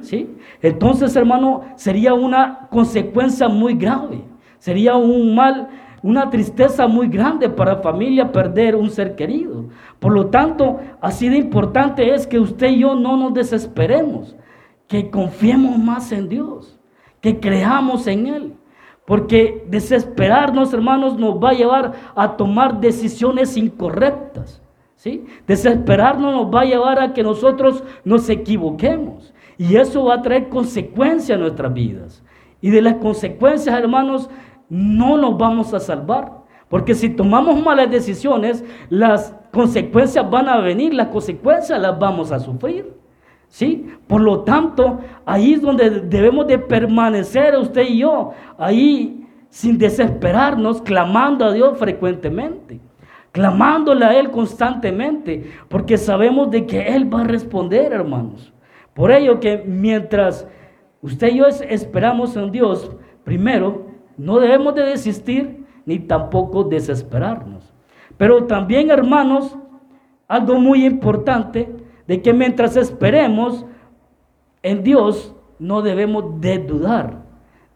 ¿sí? 0.00 0.36
Entonces, 0.62 1.16
hermano, 1.16 1.62
sería 1.74 2.14
una 2.14 2.68
consecuencia 2.70 3.48
muy 3.48 3.74
grave. 3.74 4.22
Sería 4.60 4.94
un 4.94 5.34
mal, 5.34 5.68
una 6.02 6.30
tristeza 6.30 6.86
muy 6.86 7.08
grande 7.08 7.48
para 7.48 7.74
la 7.74 7.82
familia 7.82 8.30
perder 8.30 8.76
un 8.76 8.88
ser 8.88 9.16
querido. 9.16 9.64
Por 9.98 10.12
lo 10.12 10.26
tanto, 10.26 10.78
así 11.00 11.28
de 11.28 11.36
importante 11.36 12.14
es 12.14 12.26
que 12.26 12.38
usted 12.38 12.68
y 12.68 12.78
yo 12.80 12.94
no 12.94 13.16
nos 13.16 13.34
desesperemos, 13.34 14.36
que 14.86 15.10
confiemos 15.10 15.76
más 15.76 16.12
en 16.12 16.28
Dios 16.28 16.78
que 17.24 17.40
creamos 17.40 18.06
en 18.06 18.26
Él. 18.26 18.52
Porque 19.06 19.64
desesperarnos, 19.70 20.74
hermanos, 20.74 21.18
nos 21.18 21.42
va 21.42 21.50
a 21.50 21.54
llevar 21.54 21.92
a 22.14 22.36
tomar 22.36 22.80
decisiones 22.80 23.56
incorrectas. 23.56 24.60
¿sí? 24.96 25.24
Desesperarnos 25.46 26.34
nos 26.34 26.54
va 26.54 26.60
a 26.60 26.66
llevar 26.66 27.00
a 27.00 27.14
que 27.14 27.22
nosotros 27.22 27.82
nos 28.04 28.28
equivoquemos. 28.28 29.32
Y 29.56 29.76
eso 29.76 30.04
va 30.04 30.16
a 30.16 30.22
traer 30.22 30.50
consecuencias 30.50 31.38
a 31.38 31.40
nuestras 31.40 31.72
vidas. 31.72 32.22
Y 32.60 32.68
de 32.68 32.82
las 32.82 32.96
consecuencias, 32.96 33.74
hermanos, 33.74 34.28
no 34.68 35.16
nos 35.16 35.38
vamos 35.38 35.72
a 35.72 35.80
salvar. 35.80 36.44
Porque 36.68 36.94
si 36.94 37.08
tomamos 37.08 37.58
malas 37.64 37.90
decisiones, 37.90 38.62
las 38.90 39.34
consecuencias 39.50 40.30
van 40.30 40.46
a 40.46 40.58
venir, 40.58 40.92
las 40.92 41.08
consecuencias 41.08 41.80
las 41.80 41.98
vamos 41.98 42.32
a 42.32 42.38
sufrir. 42.38 42.94
¿Sí? 43.54 43.86
Por 44.08 44.20
lo 44.20 44.40
tanto, 44.40 44.98
ahí 45.24 45.52
es 45.52 45.62
donde 45.62 45.88
debemos 45.88 46.48
de 46.48 46.58
permanecer 46.58 47.56
usted 47.56 47.86
y 47.88 47.98
yo, 47.98 48.32
ahí 48.58 49.28
sin 49.48 49.78
desesperarnos, 49.78 50.82
clamando 50.82 51.44
a 51.44 51.52
Dios 51.52 51.78
frecuentemente, 51.78 52.80
clamándole 53.30 54.06
a 54.06 54.18
Él 54.18 54.32
constantemente, 54.32 55.52
porque 55.68 55.96
sabemos 55.96 56.50
de 56.50 56.66
que 56.66 56.82
Él 56.96 57.14
va 57.14 57.20
a 57.20 57.28
responder, 57.28 57.92
hermanos. 57.92 58.52
Por 58.92 59.12
ello 59.12 59.38
que 59.38 59.62
mientras 59.64 60.48
usted 61.00 61.28
y 61.28 61.36
yo 61.36 61.46
esperamos 61.46 62.34
en 62.34 62.50
Dios, 62.50 62.90
primero, 63.22 63.86
no 64.18 64.40
debemos 64.40 64.74
de 64.74 64.82
desistir 64.82 65.64
ni 65.86 66.00
tampoco 66.00 66.64
desesperarnos. 66.64 67.72
Pero 68.16 68.46
también, 68.46 68.90
hermanos, 68.90 69.56
algo 70.26 70.58
muy 70.58 70.84
importante, 70.84 71.72
de 72.06 72.22
que 72.22 72.32
mientras 72.32 72.76
esperemos 72.76 73.64
en 74.62 74.82
Dios, 74.82 75.34
no 75.58 75.82
debemos 75.82 76.40
de 76.40 76.58
dudar, 76.58 77.22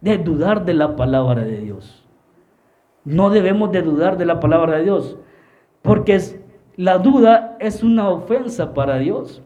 de 0.00 0.18
dudar 0.18 0.64
de 0.64 0.74
la 0.74 0.96
palabra 0.96 1.44
de 1.44 1.58
Dios. 1.58 2.06
No 3.04 3.30
debemos 3.30 3.72
de 3.72 3.82
dudar 3.82 4.18
de 4.18 4.26
la 4.26 4.40
palabra 4.40 4.78
de 4.78 4.84
Dios, 4.84 5.16
porque 5.82 6.20
la 6.76 6.98
duda 6.98 7.56
es 7.60 7.82
una 7.82 8.08
ofensa 8.08 8.74
para 8.74 8.98
Dios. 8.98 9.42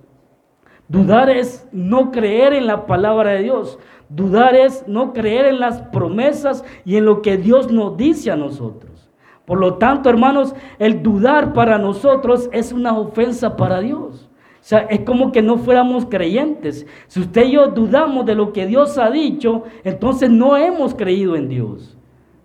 Dudar 0.88 1.30
es 1.30 1.66
no 1.72 2.10
creer 2.10 2.52
en 2.52 2.66
la 2.66 2.86
palabra 2.86 3.30
de 3.30 3.44
Dios. 3.44 3.78
Dudar 4.08 4.54
es 4.54 4.86
no 4.86 5.12
creer 5.14 5.46
en 5.46 5.60
las 5.60 5.80
promesas 5.80 6.64
y 6.84 6.96
en 6.96 7.06
lo 7.06 7.22
que 7.22 7.38
Dios 7.38 7.72
nos 7.72 7.96
dice 7.96 8.30
a 8.30 8.36
nosotros. 8.36 9.08
Por 9.46 9.58
lo 9.58 9.74
tanto, 9.74 10.10
hermanos, 10.10 10.54
el 10.78 11.02
dudar 11.02 11.54
para 11.54 11.78
nosotros 11.78 12.50
es 12.52 12.72
una 12.72 12.98
ofensa 12.98 13.56
para 13.56 13.80
Dios. 13.80 14.21
O 14.62 14.64
sea, 14.64 14.86
es 14.90 15.00
como 15.00 15.32
que 15.32 15.42
no 15.42 15.58
fuéramos 15.58 16.06
creyentes. 16.06 16.86
Si 17.08 17.18
usted 17.18 17.46
y 17.46 17.52
yo 17.54 17.66
dudamos 17.66 18.24
de 18.24 18.36
lo 18.36 18.52
que 18.52 18.64
Dios 18.64 18.96
ha 18.96 19.10
dicho, 19.10 19.64
entonces 19.82 20.30
no 20.30 20.56
hemos 20.56 20.94
creído 20.94 21.34
en 21.34 21.48
Dios. 21.48 21.98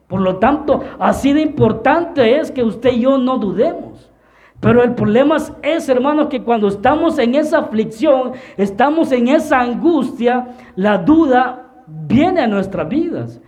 Por 0.08 0.22
lo 0.22 0.38
tanto, 0.38 0.84
así 0.98 1.32
de 1.32 1.42
importante 1.42 2.40
es 2.40 2.50
que 2.50 2.64
usted 2.64 2.94
y 2.94 3.02
yo 3.02 3.20
no 3.20 3.38
dudemos. 3.38 4.12
Pero 4.60 4.84
el 4.84 4.96
problema 4.96 5.38
es, 5.62 5.90
hermanos, 5.90 6.26
que 6.26 6.42
cuando 6.42 6.70
estamos 6.70 7.20
en 7.20 7.36
esa 7.36 7.60
aflicción, 7.60 8.32
estamos 8.58 9.12
en 9.12 9.28
esa 9.28 9.60
angustia, 9.60 10.56
la 10.76 10.98
duda 10.98 11.84
viene 11.86 12.42
a 12.42 12.48
nuestras 12.48 12.90
vidas. 12.90 13.40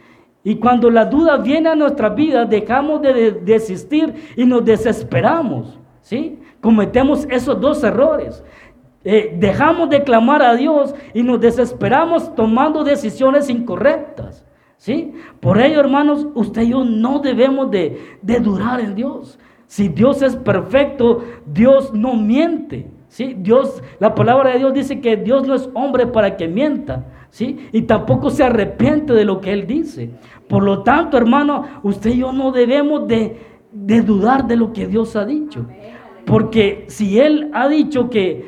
Y 0.43 0.57
cuando 0.57 0.91
la 0.91 1.05
duda 1.05 1.37
viene 1.37 1.69
a 1.69 1.75
nuestras 1.75 2.13
vidas, 2.13 2.47
dejamos 2.47 3.01
de 3.01 3.31
desistir 3.31 4.13
y 4.37 4.45
nos 4.45 4.63
desesperamos. 4.63 5.79
¿Sí? 6.01 6.39
Cometemos 6.61 7.25
esos 7.29 7.59
dos 7.59 7.83
errores. 7.83 8.43
Eh, 9.05 9.35
dejamos 9.39 9.89
de 9.89 10.03
clamar 10.03 10.41
a 10.41 10.55
Dios 10.55 10.93
y 11.13 11.23
nos 11.23 11.39
desesperamos 11.39 12.35
tomando 12.35 12.83
decisiones 12.83 13.49
incorrectas. 13.49 14.45
¿sí? 14.77 15.13
Por 15.39 15.59
ello, 15.59 15.79
hermanos, 15.79 16.27
usted 16.33 16.63
y 16.63 16.69
yo 16.69 16.83
no 16.83 17.19
debemos 17.19 17.71
de, 17.71 18.17
de 18.21 18.35
en 18.35 18.95
Dios. 18.95 19.39
Si 19.67 19.87
Dios 19.87 20.21
es 20.21 20.35
perfecto, 20.35 21.23
Dios 21.45 21.93
no 21.93 22.15
miente. 22.15 22.91
¿sí? 23.07 23.35
Dios, 23.37 23.81
la 23.99 24.15
palabra 24.15 24.51
de 24.51 24.59
Dios 24.59 24.73
dice 24.73 24.99
que 24.99 25.15
Dios 25.15 25.47
no 25.47 25.55
es 25.55 25.69
hombre 25.75 26.07
para 26.07 26.35
que 26.35 26.47
mienta. 26.49 27.05
¿sí? 27.29 27.69
Y 27.71 27.83
tampoco 27.83 28.29
se 28.29 28.43
arrepiente 28.43 29.13
de 29.13 29.23
lo 29.23 29.39
que 29.39 29.53
Él 29.53 29.65
dice. 29.65 30.11
Por 30.49 30.63
lo 30.63 30.83
tanto, 30.83 31.15
hermano, 31.17 31.65
usted 31.83 32.09
y 32.09 32.17
yo 32.17 32.33
no 32.33 32.51
debemos 32.51 33.07
de, 33.07 33.37
de 33.71 34.01
dudar 34.01 34.45
de 34.45 34.57
lo 34.57 34.73
que 34.73 34.87
Dios 34.87 35.15
ha 35.15 35.23
dicho. 35.23 35.65
Porque 36.29 36.85
si 36.87 37.19
Él 37.19 37.49
ha 37.53 37.67
dicho 37.67 38.09
que 38.11 38.45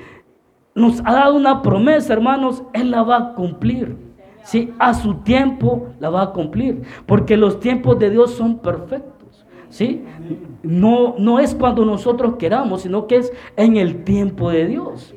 nos 0.75 1.01
ha 1.03 1.13
dado 1.13 1.35
una 1.35 1.63
promesa, 1.63 2.13
hermanos, 2.13 2.63
Él 2.73 2.91
la 2.91 3.01
va 3.01 3.17
a 3.17 3.33
cumplir. 3.33 3.97
¿sí? 4.43 4.71
A 4.77 4.93
su 4.93 5.15
tiempo 5.15 5.87
la 5.99 6.09
va 6.09 6.21
a 6.21 6.31
cumplir, 6.31 6.83
porque 7.05 7.37
los 7.37 7.59
tiempos 7.59 7.97
de 7.99 8.11
Dios 8.11 8.31
son 8.35 8.59
perfectos, 8.59 9.45
¿sí? 9.69 10.03
No, 10.63 11.15
no 11.17 11.39
es 11.39 11.55
cuando 11.55 11.85
nosotros 11.85 12.35
queramos, 12.37 12.83
sino 12.83 13.07
que 13.07 13.17
es 13.17 13.33
en 13.55 13.77
el 13.77 14.03
tiempo 14.03 14.49
de 14.51 14.67
Dios. 14.67 15.13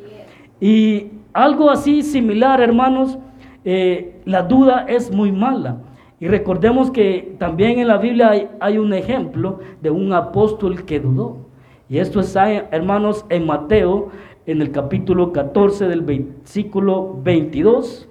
Y 0.60 1.10
algo 1.32 1.70
así 1.70 2.02
similar, 2.02 2.60
hermanos, 2.60 3.18
eh, 3.64 4.20
la 4.24 4.42
duda 4.42 4.86
es 4.88 5.12
muy 5.12 5.32
mala. 5.32 5.78
Y 6.20 6.28
recordemos 6.28 6.90
que 6.90 7.36
también 7.38 7.78
en 7.78 7.88
la 7.88 7.98
Biblia 7.98 8.30
hay, 8.30 8.48
hay, 8.60 8.78
un 8.78 8.94
ejemplo 8.94 9.58
de 9.82 9.90
un 9.90 10.12
apóstol 10.12 10.84
que 10.84 11.00
dudó. 11.00 11.44
Y 11.94 12.00
esto 12.00 12.18
está, 12.18 12.52
hermanos, 12.52 13.24
en 13.28 13.46
Mateo, 13.46 14.08
en 14.46 14.60
el 14.60 14.72
capítulo 14.72 15.32
14 15.32 15.86
del 15.86 16.00
versículo 16.00 17.20
22 17.22 18.08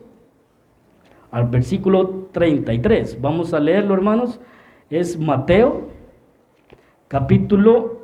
al 1.31 1.49
versículo 1.49 2.29
33. 2.31 3.19
Vamos 3.19 3.53
a 3.53 3.59
leerlo, 3.59 3.93
hermanos. 3.93 4.39
Es 4.89 5.19
Mateo, 5.19 5.89
capítulo 7.09 7.99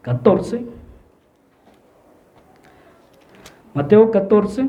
14. 0.00 0.66
Mateo 3.74 4.10
14, 4.10 4.62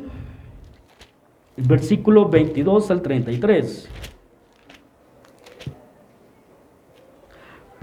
el 1.58 1.64
versículo 1.68 2.30
22 2.30 2.92
al 2.92 3.02
33. 3.02 3.90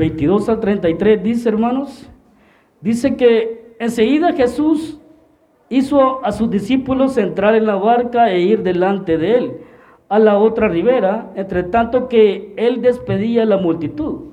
22 0.00 0.48
al 0.48 0.60
33 0.60 1.22
dice, 1.22 1.48
hermanos, 1.50 2.10
dice 2.80 3.16
que 3.16 3.76
enseguida 3.78 4.32
Jesús 4.32 4.98
hizo 5.68 6.24
a 6.24 6.32
sus 6.32 6.50
discípulos 6.50 7.18
entrar 7.18 7.54
en 7.54 7.66
la 7.66 7.74
barca 7.74 8.30
e 8.30 8.40
ir 8.40 8.62
delante 8.62 9.18
de 9.18 9.36
él 9.36 9.56
a 10.08 10.18
la 10.18 10.38
otra 10.38 10.68
ribera, 10.68 11.30
entre 11.36 11.64
tanto 11.64 12.08
que 12.08 12.54
él 12.56 12.80
despedía 12.80 13.42
a 13.42 13.44
la 13.46 13.58
multitud. 13.58 14.30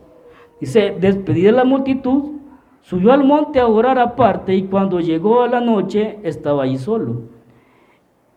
Dice, 0.62 0.96
despedía 1.02 1.50
a 1.50 1.54
la 1.54 1.66
multitud, 1.66 2.38
subió 2.80 3.12
al 3.12 3.26
monte 3.26 3.60
a 3.60 3.68
orar 3.68 4.00
aparte 4.00 4.56
y 4.56 4.64
cuando 4.64 5.02
llegó 5.02 5.44
a 5.44 5.50
la 5.50 5.60
noche 5.60 6.18
estaba 6.24 6.64
ahí 6.64 6.78
solo. 6.78 7.24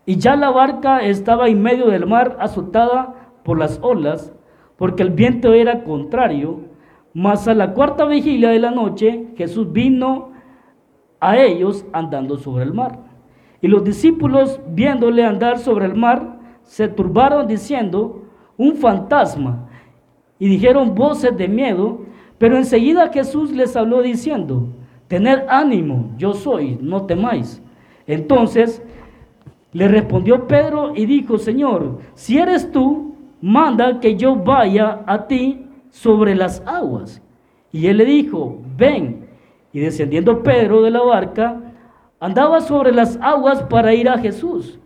Y 0.05 0.17
ya 0.17 0.35
la 0.35 0.51
barca 0.51 0.99
estaba 0.99 1.49
en 1.49 1.63
medio 1.63 1.87
del 1.87 2.07
mar 2.07 2.37
azotada 2.41 3.31
por 3.45 3.57
las 3.57 3.79
olas, 3.83 4.35
porque 4.77 5.05
el 5.05 5.11
viento 5.11 5.55
era 5.55 5.85
contrario. 5.85 6.70
Mas 7.13 7.49
a 7.49 7.55
la 7.55 7.73
cuarta 7.73 8.05
vigilia 8.05 8.51
de 8.51 8.61
la 8.61 8.71
noche 8.71 9.29
Jesús 9.37 9.73
vino 9.73 10.31
a 11.19 11.37
ellos 11.39 11.85
andando 11.93 12.37
sobre 12.39 12.65
el 12.65 12.73
mar. 12.73 12.99
Y 13.61 13.69
los 13.69 13.85
discípulos, 13.85 14.61
viéndole 14.69 15.25
andar 15.25 15.59
sobre 15.59 15.87
el 15.87 15.95
mar, 15.95 16.39
se 16.63 16.89
turbaron 16.89 17.47
diciendo, 17.47 18.25
un 18.57 18.77
fantasma. 18.77 19.69
Y 20.39 20.49
dijeron 20.49 20.95
voces 20.95 21.37
de 21.37 21.49
miedo, 21.49 22.07
pero 22.39 22.57
enseguida 22.57 23.13
Jesús 23.13 23.53
les 23.53 23.77
habló 23.77 24.01
diciendo, 24.01 24.69
tened 25.09 25.41
ánimo, 25.49 26.13
yo 26.17 26.33
soy, 26.33 26.79
no 26.81 27.05
temáis. 27.05 27.63
Entonces 28.07 28.83
le 29.73 29.89
respondió 29.89 30.47
Pedro 30.47 30.93
y 30.97 31.05
dijo, 31.05 31.37
Señor, 31.37 31.99
si 32.15 32.39
eres 32.39 32.73
tú, 32.73 33.15
manda 33.43 34.01
que 34.01 34.17
yo 34.17 34.37
vaya 34.37 35.03
a 35.07 35.27
ti 35.27 35.67
sobre 35.91 36.35
las 36.35 36.63
aguas. 36.67 37.23
Y 37.73 37.87
él 37.87 37.99
le 37.99 38.05
dijo, 38.05 38.59
ven. 38.77 39.29
Y 39.73 39.81
descendiendo 39.81 40.43
Pedro 40.43 40.83
de 40.83 40.91
la 40.91 41.03
barca, 41.03 41.61
andaba 42.19 42.61
sobre 42.61 42.93
las 42.93 43.19
aguas 43.23 43.63
para 43.65 43.95
ir 43.95 44.09
a 44.09 44.19
Jesús. 44.19 44.79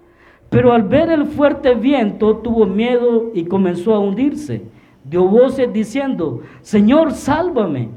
Pero 0.51 0.73
al 0.73 0.83
ver 0.83 1.11
el 1.11 1.25
fuerte 1.27 1.75
viento 1.75 2.37
tuvo 2.37 2.67
miedo 2.67 3.31
y 3.35 3.45
comenzó 3.45 3.95
a 3.95 3.99
hundirse. 3.99 4.63
Dio 5.05 5.25
voces 5.25 5.73
diciendo, 5.73 6.43
Señor, 6.61 7.13
sálvame. 7.13 7.89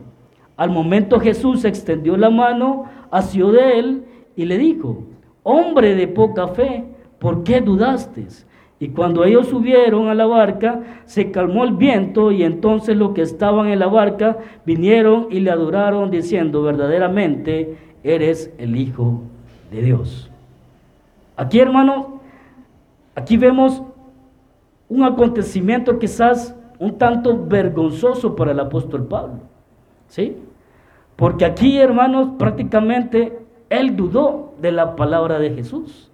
Al 0.55 0.71
momento 0.71 1.19
Jesús 1.19 1.65
extendió 1.65 2.17
la 2.17 2.29
mano, 2.29 2.85
asió 3.11 3.51
de 3.51 3.79
él 3.79 4.05
y 4.35 4.45
le 4.45 4.57
dijo, 4.57 5.03
hombre 5.43 5.95
de 5.95 6.07
poca 6.07 6.47
fe, 6.47 6.85
¿por 7.19 7.43
qué 7.43 7.61
dudaste? 7.61 8.27
Y 8.79 8.89
cuando 8.89 9.25
ellos 9.25 9.47
subieron 9.47 10.07
a 10.07 10.13
la 10.13 10.27
barca, 10.27 10.81
se 11.05 11.31
calmó 11.31 11.63
el 11.63 11.73
viento 11.73 12.31
y 12.31 12.43
entonces 12.43 12.95
los 12.95 13.11
que 13.11 13.23
estaban 13.23 13.67
en 13.67 13.79
la 13.79 13.87
barca 13.87 14.37
vinieron 14.65 15.27
y 15.31 15.39
le 15.39 15.49
adoraron 15.49 16.11
diciendo, 16.11 16.61
verdaderamente 16.61 17.75
eres 18.03 18.53
el 18.59 18.75
Hijo 18.75 19.21
de 19.71 19.81
Dios. 19.81 20.29
Aquí, 21.35 21.59
hermano, 21.59 22.21
aquí 23.15 23.37
vemos 23.37 23.81
un 24.89 25.03
acontecimiento 25.03 25.97
quizás 25.97 26.55
un 26.79 26.97
tanto 26.99 27.45
vergonzoso 27.45 28.35
para 28.35 28.51
el 28.51 28.59
apóstol 28.59 29.07
Pablo. 29.07 29.39
¿Sí? 30.07 30.37
Porque 31.15 31.45
aquí, 31.45 31.77
hermanos, 31.79 32.29
prácticamente 32.37 33.39
él 33.69 33.95
dudó 33.95 34.53
de 34.61 34.71
la 34.71 34.95
palabra 34.95 35.39
de 35.39 35.49
Jesús. 35.49 36.11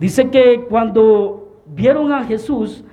Dice 0.00 0.30
que 0.30 0.66
cuando 0.68 1.49
vieron 1.66 2.12
a 2.12 2.24
Jesús 2.24 2.84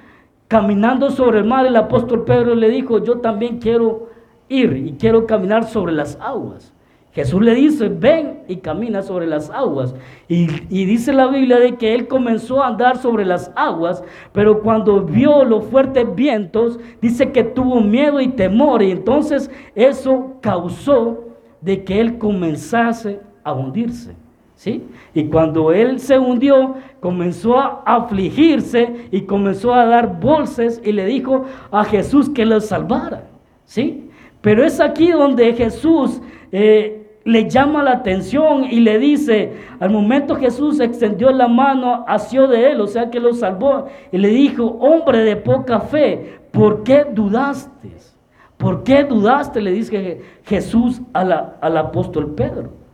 caminando 0.47 1.12
sobre 1.12 1.39
el 1.39 1.45
mar, 1.45 1.65
el 1.65 1.75
apóstol 1.75 2.23
Pedro 2.23 2.56
le 2.56 2.69
dijo, 2.69 3.03
yo 3.03 3.19
también 3.19 3.60
quiero 3.60 4.10
ir 4.49 4.73
y 4.73 4.93
quiero 4.93 5.27
caminar 5.27 5.65
sobre 5.65 5.91
las 5.93 6.17
aguas. 6.21 6.73
Jesús 7.17 7.41
le 7.41 7.56
dice, 7.56 7.89
ven 7.89 8.43
y 8.47 8.58
camina 8.58 9.01
sobre 9.01 9.25
las 9.25 9.49
aguas. 9.49 9.95
Y, 10.27 10.45
dice 10.69 11.12
la 11.13 11.25
Biblia 11.25 11.58
de 11.58 11.75
que 11.75 11.95
él 11.95 12.08
comenzó 12.08 12.62
a 12.62 12.67
andar 12.67 12.99
sobre 12.99 13.25
las 13.25 13.51
aguas, 13.56 14.03
pero 14.34 14.62
cuando 14.62 15.01
vio 15.01 15.43
los 15.43 15.65
fuertes 15.65 16.13
vientos, 16.13 16.80
dice 17.01 17.32
que 17.32 17.43
tuvo 17.43 17.82
miedo 17.82 18.21
y 18.21 18.27
temor. 18.27 18.84
Y 18.84 18.91
entonces 18.91 19.49
eso 19.73 20.36
causó 20.41 21.36
de 21.60 21.84
que 21.84 21.99
él 21.99 22.19
comenzase 22.19 23.19
a 23.43 23.51
hundirse. 23.51 24.15
¿Sí? 24.58 24.84
Y 25.13 25.26
cuando 25.26 25.72
él 25.72 26.00
se 26.00 26.17
hundió, 26.17 26.74
comenzó 27.00 27.60
a 27.60 27.84
afligirse 27.86 29.08
y 29.12 29.22
comenzó 29.22 29.72
a 29.72 29.86
dar 29.86 30.20
bolsas 30.20 30.82
y 30.84 30.93
le 30.93 31.06
dijo 31.06 31.46
a 31.70 31.84
Jesús 31.86 32.28
que 32.32 32.43
lo 32.43 32.60
salvara. 32.60 33.28
¿Sí? 33.65 34.10
Pero 34.41 34.65
es 34.65 34.80
aquí 34.80 35.12
donde 35.12 35.54
Jesús 35.54 36.20
eh, 36.52 37.20
le 37.24 37.48
llama 37.48 37.84
la 37.84 37.91
atención 37.91 38.63
y 38.63 38.80
le 38.80 38.98
dice, 38.98 39.54
al 39.80 39.91
momento 39.91 40.36
Jesús 40.36 40.80
extendió 40.80 41.30
la 41.30 41.48
mano, 41.48 42.04
asió 42.08 42.48
de 42.48 42.72
él, 42.72 42.82
o 42.82 42.88
sea 42.88 43.12
que 43.12 43.20
lo 43.20 43.34
salvó, 43.34 43.86
y 44.12 44.17
le 44.17 44.30
dijo, 44.30 44.65
hombre 44.80 45.20
de 45.20 45.36
poca 45.36 45.82
fe, 45.82 46.39
¿por 46.52 46.82
qué 46.82 47.06
dudaste? 47.13 47.91
¿Por 48.58 48.84
qué 48.84 49.04
dudaste? 49.04 49.62
Le 49.62 49.72
dice 49.72 50.22
Jesús 50.46 51.00
al 51.13 51.78
apóstol 51.78 52.34
Pedro. 52.34 52.87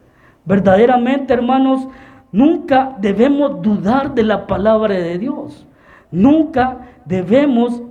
Verdaderamente, 0.46 1.34
hermanos, 1.34 1.88
nunca 2.32 2.96
debemos 3.00 3.62
dudar 3.62 4.14
de 4.14 4.24
la 4.24 4.46
palabra 4.48 4.96
de 4.96 5.18
Dios. 5.18 5.66
Nunca 6.12 6.80
debemos 7.06 7.82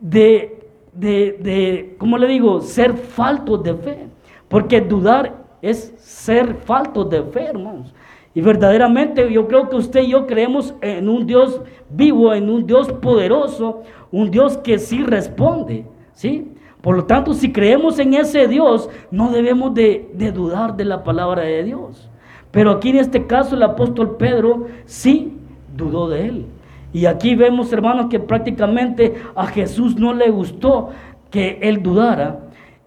de, 0.00 0.60
de, 0.92 1.38
de 1.40 1.96
¿cómo 1.98 2.18
le 2.18 2.26
digo?, 2.26 2.60
ser 2.60 2.94
faltos 2.94 3.62
de 3.62 3.74
fe. 3.74 4.06
Porque 4.48 4.80
dudar 4.80 5.44
es 5.62 5.94
ser 5.98 6.54
faltos 6.54 7.08
de 7.08 7.22
fe, 7.22 7.44
hermanos. 7.44 7.94
Y 8.34 8.40
verdaderamente 8.40 9.32
yo 9.32 9.46
creo 9.46 9.68
que 9.68 9.76
usted 9.76 10.02
y 10.02 10.10
yo 10.10 10.26
creemos 10.26 10.74
en 10.80 11.08
un 11.08 11.24
Dios 11.24 11.60
vivo, 11.88 12.34
en 12.34 12.50
un 12.50 12.66
Dios 12.66 12.92
poderoso, 12.92 13.82
un 14.10 14.30
Dios 14.30 14.58
que 14.58 14.78
sí 14.78 15.04
responde, 15.04 15.86
¿sí? 16.12 16.53
Por 16.84 16.96
lo 16.96 17.04
tanto, 17.06 17.32
si 17.32 17.50
creemos 17.50 17.98
en 17.98 18.12
ese 18.12 18.46
Dios, 18.46 18.90
no 19.10 19.30
debemos 19.30 19.72
de, 19.72 20.06
dudar 20.34 20.76
de 20.76 20.84
la 20.84 21.02
palabra 21.02 21.40
de 21.40 21.64
Dios. 21.64 22.10
Pero 22.50 22.72
aquí 22.72 22.90
en 22.90 22.96
este 22.96 23.26
caso 23.26 23.56
el 23.56 23.62
apóstol 23.62 24.18
Pedro 24.18 24.66
sí 24.84 25.32
dudó 25.74 26.10
de 26.10 26.26
él. 26.26 26.46
Y 26.92 27.06
aquí 27.06 27.36
vemos, 27.36 27.72
hermanos, 27.72 28.08
que 28.10 28.20
prácticamente 28.20 29.14
a 29.34 29.46
Jesús 29.46 29.96
no 29.96 30.12
le 30.12 30.28
gustó 30.28 30.90
que 31.30 31.58
él 31.62 31.82
dudara. 31.82 32.40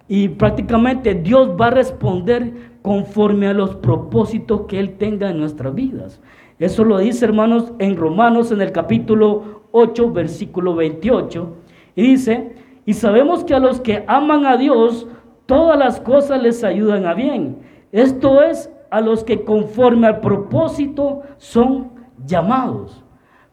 Y 0.07 0.29
prácticamente 0.29 1.15
Dios 1.15 1.49
va 1.59 1.65
a 1.65 1.71
responder 1.71 2.53
conforme 2.83 3.47
a 3.47 3.53
los 3.53 3.77
propósitos 3.77 4.67
que 4.67 4.79
Él 4.79 4.97
tenga 4.97 5.31
en 5.31 5.39
nuestras 5.39 5.73
vidas. 5.73 6.21
Eso 6.59 6.83
lo 6.83 6.99
dice, 6.99 7.25
hermanos, 7.25 7.73
en 7.79 7.97
Romanos 7.97 8.51
en 8.51 8.61
el 8.61 8.71
capítulo 8.71 9.63
8, 9.71 10.11
versículo 10.11 10.75
28. 10.75 11.55
Y 11.95 12.03
dice, 12.03 12.53
y 12.87 12.93
sabemos 12.93 13.43
que 13.43 13.53
a 13.53 13.59
los 13.59 13.81
que 13.81 14.05
aman 14.07 14.45
a 14.45 14.55
Dios, 14.55 15.07
todas 15.45 15.77
las 15.77 15.99
cosas 15.99 16.41
les 16.41 16.63
ayudan 16.63 17.05
a 17.05 17.13
bien. 17.13 17.57
Esto 17.91 18.41
es 18.41 18.71
a 18.89 19.01
los 19.01 19.25
que 19.25 19.43
conforme 19.43 20.07
al 20.07 20.21
propósito 20.21 21.23
son 21.35 21.91
llamados. 22.25 23.03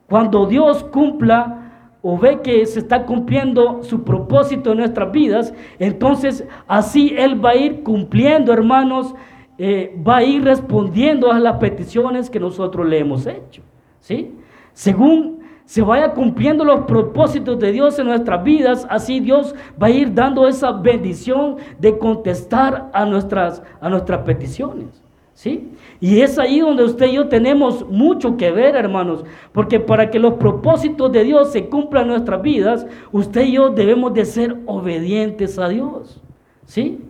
Cuando 0.09 0.47
Dios 0.47 0.85
cumpla 0.85 1.97
o 2.01 2.16
ve 2.16 2.42
que 2.42 2.64
se 2.64 2.79
está 2.79 3.07
cumpliendo 3.07 3.83
su 3.83 4.05
propósito 4.05 4.70
en 4.70 4.79
nuestras 4.79 5.11
vidas, 5.11 5.53
entonces 5.81 6.47
así 6.68 7.12
Él 7.18 7.44
va 7.44 7.51
a 7.51 7.57
ir 7.57 7.83
cumpliendo, 7.83 8.53
hermanos, 8.53 9.16
eh, 9.59 10.01
va 10.07 10.18
a 10.18 10.23
ir 10.23 10.44
respondiendo 10.44 11.33
a 11.33 11.40
las 11.40 11.57
peticiones 11.57 12.31
que 12.31 12.38
nosotros 12.38 12.87
le 12.87 13.01
hemos 13.01 13.27
hecho. 13.27 13.62
¿sí? 13.99 14.33
Según 14.75 15.43
se 15.64 15.83
vaya 15.83 16.12
cumpliendo 16.12 16.64
los 16.64 16.85
propósitos 16.85 17.59
de 17.59 17.72
Dios 17.72 17.98
en 17.98 18.07
nuestras 18.07 18.44
vidas, 18.44 18.87
así 18.90 19.20
Dios 19.20 19.55
va 19.83 19.87
a 19.87 19.90
ir 19.90 20.12
dando 20.12 20.46
esa 20.46 20.72
bendición 20.72 21.57
de 21.79 21.98
contestar 21.98 22.90
a 22.92 23.05
nuestras, 23.07 23.62
a 23.81 23.88
nuestras 23.88 24.20
peticiones. 24.22 25.03
¿Sí? 25.33 25.72
Y 25.98 26.20
es 26.20 26.38
ahí 26.38 26.61
donde 26.61 26.85
usted 26.85 27.07
y 27.07 27.14
yo 27.14 27.29
tenemos 27.29 27.88
mucho 27.88 28.37
que 28.37 28.53
ver, 28.53 28.77
hermanos, 28.77 29.24
porque 29.50 29.81
para 29.81 30.09
que 30.09 30.20
los 30.20 30.35
propósitos 30.35 31.11
de 31.11 31.24
Dios 31.24 31.50
se 31.50 31.68
cumplan 31.68 32.05
en 32.05 32.11
nuestras 32.11 32.40
vidas, 32.40 32.87
usted 33.11 33.42
y 33.42 33.53
yo 33.53 33.70
debemos 33.70 34.14
de 34.14 34.27
ser 34.27 34.57
obedientes 34.66 35.59
a 35.59 35.68
Dios. 35.68 36.22
¿Sí? 36.66 37.00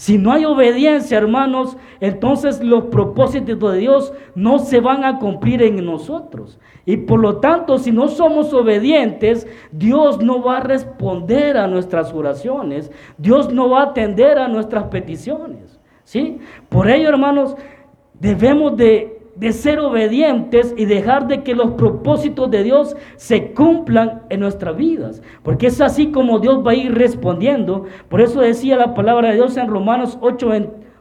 Si 0.00 0.16
no 0.16 0.32
hay 0.32 0.46
obediencia, 0.46 1.18
hermanos, 1.18 1.76
entonces 2.00 2.64
los 2.64 2.84
propósitos 2.84 3.60
de 3.70 3.78
Dios 3.80 4.14
no 4.34 4.58
se 4.58 4.80
van 4.80 5.04
a 5.04 5.18
cumplir 5.18 5.60
en 5.62 5.84
nosotros. 5.84 6.58
Y 6.86 6.96
por 6.96 7.20
lo 7.20 7.36
tanto, 7.36 7.76
si 7.76 7.92
no 7.92 8.08
somos 8.08 8.54
obedientes, 8.54 9.46
Dios 9.70 10.22
no 10.22 10.42
va 10.42 10.56
a 10.56 10.62
responder 10.62 11.58
a 11.58 11.66
nuestras 11.66 12.14
oraciones. 12.14 12.90
Dios 13.18 13.52
no 13.52 13.68
va 13.68 13.80
a 13.80 13.86
atender 13.90 14.38
a 14.38 14.48
nuestras 14.48 14.84
peticiones. 14.84 15.78
¿Sí? 16.04 16.38
Por 16.70 16.88
ello, 16.88 17.10
hermanos, 17.10 17.54
debemos 18.14 18.78
de 18.78 19.19
de 19.40 19.54
ser 19.54 19.80
obedientes 19.80 20.74
y 20.76 20.84
dejar 20.84 21.26
de 21.26 21.42
que 21.42 21.54
los 21.54 21.70
propósitos 21.70 22.50
de 22.50 22.62
Dios 22.62 22.94
se 23.16 23.54
cumplan 23.54 24.22
en 24.28 24.40
nuestras 24.40 24.76
vidas. 24.76 25.22
Porque 25.42 25.68
es 25.68 25.80
así 25.80 26.12
como 26.12 26.40
Dios 26.40 26.64
va 26.64 26.72
a 26.72 26.74
ir 26.74 26.94
respondiendo. 26.94 27.86
Por 28.10 28.20
eso 28.20 28.42
decía 28.42 28.76
la 28.76 28.92
palabra 28.92 29.30
de 29.30 29.36
Dios 29.36 29.56
en 29.56 29.68
Romanos 29.68 30.18
8, 30.20 30.50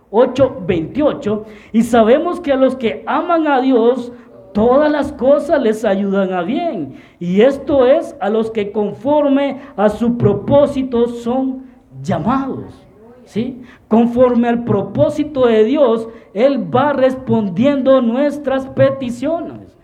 8 0.09 0.57
28. 0.65 1.45
Y 1.73 1.81
sabemos 1.81 2.39
que 2.39 2.53
a 2.53 2.55
los 2.55 2.77
que 2.77 3.03
aman 3.05 3.45
a 3.45 3.59
Dios, 3.59 4.13
todas 4.53 4.89
las 4.89 5.11
cosas 5.11 5.61
les 5.61 5.83
ayudan 5.83 6.31
a 6.31 6.41
bien. 6.41 6.93
Y 7.19 7.41
esto 7.41 7.85
es 7.85 8.15
a 8.21 8.29
los 8.29 8.51
que 8.51 8.71
conforme 8.71 9.59
a 9.75 9.89
su 9.89 10.17
propósito 10.17 11.07
son 11.07 11.65
llamados. 12.01 12.88
¿Sí? 13.29 13.61
Conforme 13.87 14.47
al 14.47 14.63
propósito 14.63 15.45
de 15.45 15.63
Dios, 15.63 16.09
Él 16.33 16.75
va 16.75 16.93
respondiendo 16.93 18.01
nuestras 18.01 18.65
peticiones. 18.65 19.77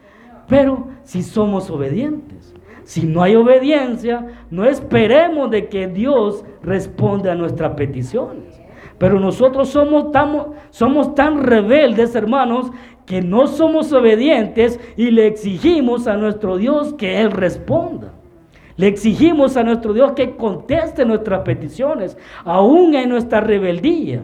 Pero 0.48 0.88
si 1.04 1.22
somos 1.22 1.70
obedientes, 1.70 2.56
si 2.86 3.06
no 3.06 3.22
hay 3.22 3.36
obediencia, 3.36 4.26
no 4.50 4.66
esperemos 4.66 5.52
de 5.52 5.70
que 5.70 5.86
Dios 5.86 6.44
responda 6.64 7.34
a 7.34 7.36
nuestras 7.36 7.76
peticiones. 7.76 8.60
Pero 8.98 9.20
nosotros 9.20 9.70
somos 9.70 10.12
tan, 10.12 10.56
somos 10.72 11.14
tan 11.14 11.44
rebeldes, 11.44 12.16
hermanos, 12.16 12.72
que 13.06 13.22
no 13.22 13.46
somos 13.46 13.94
obedientes 13.94 14.80
y 14.98 15.12
le 15.12 15.28
exigimos 15.28 16.08
a 16.08 16.18
nuestro 16.18 16.58
Dios 16.58 16.96
que 16.96 17.22
Él 17.22 17.30
responda. 17.30 18.12
Le 18.78 18.88
exigimos 18.88 19.56
a 19.56 19.64
nuestro 19.64 19.94
Dios 19.94 20.12
que 20.14 20.36
conteste 20.36 21.06
nuestras 21.06 21.42
peticiones, 21.42 22.18
aún 22.44 22.94
en 22.96 23.10
nuestra 23.10 23.40
rebeldía. 23.42 24.22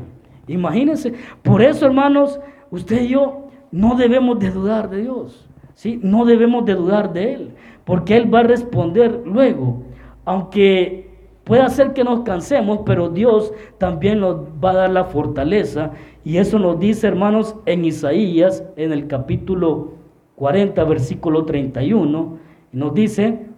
Imagínense. 0.48 1.14
Por 1.42 1.62
eso, 1.62 1.86
hermanos, 1.86 2.40
usted 2.70 3.04
y 3.04 3.10
yo 3.10 3.48
no 3.72 3.96
debemos 3.96 4.40
de 4.40 4.52
dudar 4.52 4.90
de 4.90 5.04
Dios. 5.04 5.48
¿sí? 5.76 6.00
No 6.04 6.26
debemos 6.26 6.66
de 6.66 6.76
dudar 6.76 7.14
de 7.14 7.34
Él. 7.34 7.52
Porque 7.86 8.18
Él 8.18 8.34
va 8.34 8.40
a 8.40 8.44
responder 8.44 9.22
luego. 9.26 9.84
Aunque 10.26 11.10
pueda 11.44 11.70
ser 11.70 11.94
que 11.94 12.04
nos 12.04 12.22
cansemos, 12.22 12.82
pero 12.86 13.10
Dios 13.10 13.54
también 13.78 14.20
nos 14.20 14.42
va 14.64 14.72
a 14.72 14.76
dar 14.76 14.90
la 14.90 15.06
fortaleza. 15.06 15.92
Y 16.24 16.38
eso 16.38 16.60
nos 16.60 16.80
dice, 16.80 17.08
hermanos, 17.08 17.56
en 17.66 17.86
Isaías, 17.86 18.64
en 18.76 18.92
el 18.92 19.08
capítulo 19.08 19.94
40, 20.36 20.84
versículo 20.84 21.46
31. 21.46 22.38
Nos 22.74 22.94
dice, 22.94 23.51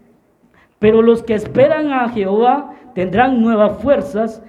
pero 0.83 1.01
los 1.01 1.23
que 1.23 1.33
esperan 1.33 1.93
a 1.93 2.09
Jehová 2.09 2.73
tendrán 2.93 3.41
nuevas 3.41 3.81
fuerzas, 3.81 4.43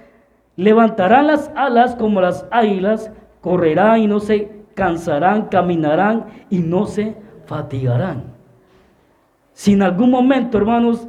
levantarán 0.57 1.27
las 1.27 1.49
alas 1.55 1.95
como 1.95 2.19
las 2.19 2.45
águilas, 2.51 3.09
correrán 3.39 4.01
y 4.01 4.07
no 4.07 4.19
se 4.19 4.65
cansarán, 4.73 5.43
caminarán 5.43 6.25
y 6.49 6.59
no 6.59 6.87
se 6.87 7.15
fatigarán. 7.45 8.33
Si 9.53 9.71
en 9.71 9.83
algún 9.83 10.11
momento, 10.11 10.57
hermanos, 10.57 11.07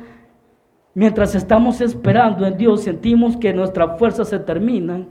mientras 0.95 1.35
estamos 1.35 1.81
esperando 1.81 2.47
en 2.47 2.57
Dios, 2.57 2.83
sentimos 2.83 3.37
que 3.37 3.53
nuestras 3.53 3.99
fuerzas 3.99 4.29
se 4.29 4.39
terminan, 4.39 5.09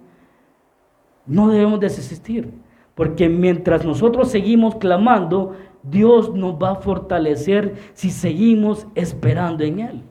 no 1.25 1.49
debemos 1.49 1.81
desistir. 1.81 2.53
Porque 2.95 3.27
mientras 3.27 3.83
nosotros 3.83 4.31
seguimos 4.31 4.75
clamando, 4.75 5.57
Dios 5.89 6.33
nos 6.33 6.55
va 6.55 6.71
a 6.71 6.75
fortalecer 6.75 7.75
si 7.93 8.09
seguimos 8.09 8.87
esperando 8.95 9.63
en 9.63 9.79
Él. 9.79 10.03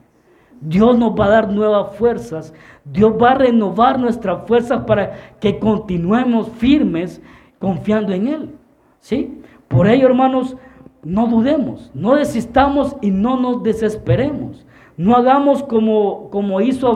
Dios 0.61 0.97
nos 0.97 1.11
va 1.11 1.25
a 1.25 1.29
dar 1.29 1.51
nuevas 1.51 1.95
fuerzas. 1.95 2.53
Dios 2.85 3.13
va 3.21 3.31
a 3.31 3.35
renovar 3.35 3.99
nuestras 3.99 4.47
fuerzas 4.47 4.83
para 4.85 5.35
que 5.39 5.59
continuemos 5.59 6.49
firmes 6.49 7.21
confiando 7.59 8.13
en 8.13 8.27
Él. 8.27 8.55
¿Sí? 8.99 9.41
Por 9.67 9.87
ello, 9.87 10.07
hermanos, 10.07 10.55
no 11.03 11.27
dudemos, 11.27 11.91
no 11.93 12.15
desistamos 12.15 12.95
y 13.01 13.11
no 13.11 13.39
nos 13.39 13.61
desesperemos. 13.61 14.65
No 14.97 15.15
hagamos 15.15 15.61
como, 15.61 16.29
como 16.29 16.61
hizo 16.61 16.87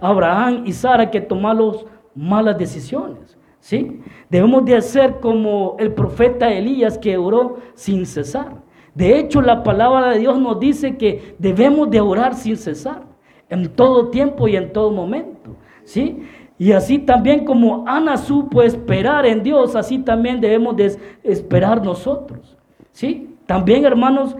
Abraham 0.00 0.62
y 0.66 0.72
Sara 0.72 1.10
que 1.10 1.20
tomaron 1.20 1.76
malas 2.14 2.58
decisiones. 2.58 3.36
¿Sí? 3.64 4.02
Debemos 4.28 4.66
de 4.66 4.76
hacer 4.76 5.20
como 5.20 5.76
el 5.78 5.94
profeta 5.94 6.52
Elías 6.52 6.98
que 6.98 7.16
oró 7.16 7.60
sin 7.72 8.04
cesar. 8.04 8.56
De 8.94 9.18
hecho, 9.18 9.40
la 9.40 9.62
palabra 9.62 10.10
de 10.10 10.18
Dios 10.18 10.38
nos 10.38 10.60
dice 10.60 10.98
que 10.98 11.34
debemos 11.38 11.90
de 11.90 11.98
orar 12.02 12.34
sin 12.34 12.58
cesar, 12.58 13.04
en 13.48 13.70
todo 13.70 14.10
tiempo 14.10 14.46
y 14.48 14.56
en 14.56 14.70
todo 14.70 14.90
momento. 14.90 15.56
¿sí? 15.84 16.24
Y 16.58 16.72
así 16.72 16.98
también 16.98 17.46
como 17.46 17.88
Ana 17.88 18.18
supo 18.18 18.60
esperar 18.60 19.24
en 19.24 19.42
Dios, 19.42 19.74
así 19.74 19.98
también 19.98 20.42
debemos 20.42 20.76
de 20.76 20.98
esperar 21.22 21.82
nosotros. 21.82 22.58
¿sí? 22.92 23.34
También, 23.46 23.86
hermanos, 23.86 24.36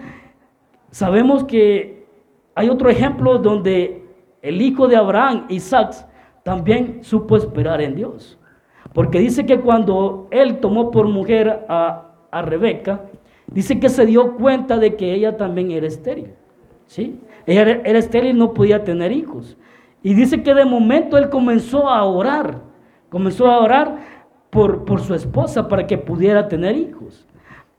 sabemos 0.90 1.44
que 1.44 2.04
hay 2.54 2.68
otro 2.68 2.90
ejemplo 2.90 3.38
donde 3.38 4.04
el 4.42 4.60
hijo 4.60 4.86
de 4.86 4.96
Abraham, 4.96 5.46
Isaac, 5.48 5.94
también 6.42 6.98
supo 7.02 7.38
esperar 7.38 7.80
en 7.80 7.94
Dios. 7.94 8.38
Porque 8.92 9.18
dice 9.18 9.46
que 9.46 9.60
cuando 9.60 10.28
él 10.30 10.58
tomó 10.58 10.90
por 10.90 11.08
mujer 11.08 11.64
a, 11.68 12.10
Rebeca, 12.32 13.02
dice 13.46 13.78
que 13.78 13.88
se 13.88 14.06
dio 14.06 14.36
cuenta 14.36 14.76
de 14.78 14.96
que 14.96 15.14
ella 15.14 15.36
también 15.36 15.70
era 15.70 15.86
estéril. 15.86 16.32
¿sí? 16.86 17.20
Ella 17.46 17.80
era, 17.84 17.98
estéril 17.98 18.34
y 18.34 18.38
no 18.38 18.52
podía 18.52 18.82
tener 18.82 19.12
hijos. 19.12 19.56
Y 20.02 20.14
dice 20.14 20.42
que 20.42 20.52
de 20.52 20.64
momento 20.64 21.16
él 21.16 21.30
comenzó 21.30 21.88
a 21.88 22.04
orar, 22.04 22.60
comenzó 23.08 23.46
a 23.46 23.60
orar 23.60 23.98
por, 24.50 24.84
por 24.84 25.00
su 25.00 25.14
esposa 25.14 25.68
para 25.68 25.86
que 25.86 25.96
pudiera 25.96 26.48
tener 26.48 26.76
hijos. 26.76 27.26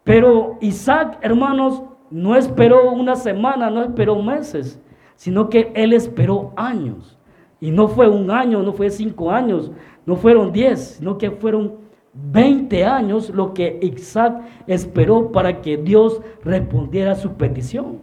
Pero 0.06 0.58
Isaac, 0.62 1.18
hermanos, 1.22 1.84
no 2.10 2.36
esperó 2.36 2.92
una 2.92 3.16
semana, 3.16 3.70
no 3.70 3.84
esperó 3.84 4.22
meses, 4.22 4.80
sino 5.16 5.50
que 5.50 5.72
él 5.76 5.94
esperó 5.94 6.54
años. 6.56 7.18
Y 7.60 7.72
no 7.72 7.88
fue 7.88 8.08
un 8.08 8.30
año, 8.30 8.62
no 8.62 8.74
fue 8.74 8.90
cinco 8.90 9.32
años, 9.32 9.72
no 10.06 10.16
fueron 10.16 10.52
10, 10.52 10.80
sino 10.98 11.18
que 11.18 11.32
fueron 11.32 11.86
20 12.14 12.86
años 12.86 13.30
lo 13.30 13.54
que 13.54 13.80
Isaac 13.82 14.42
esperó 14.68 15.32
para 15.32 15.62
que 15.62 15.78
Dios 15.78 16.22
respondiera 16.44 17.12
a 17.12 17.16
su 17.16 17.34
petición, 17.34 18.00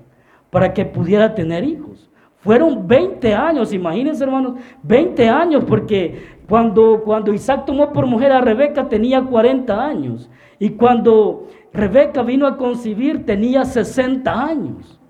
para 0.50 0.72
que 0.74 0.84
pudiera 0.84 1.34
tener 1.34 1.64
hijos. 1.64 2.10
Fueron 2.38 2.88
20 2.88 3.34
años, 3.34 3.72
imagínense 3.72 4.24
hermanos, 4.24 4.54
20 4.82 5.28
años, 5.28 5.64
porque 5.64 6.40
cuando, 6.48 7.02
cuando 7.04 7.32
Isaac 7.32 7.64
tomó 7.64 7.92
por 7.92 8.06
mujer 8.06 8.32
a 8.32 8.40
Rebeca 8.40 8.88
tenía 8.88 9.22
40 9.22 9.86
años. 9.86 10.28
Y 10.58 10.70
cuando 10.70 11.46
Rebeca 11.72 12.22
vino 12.22 12.46
a 12.46 12.56
concebir 12.56 13.24
tenía 13.24 13.64
60 13.64 14.44
años. 14.44 15.00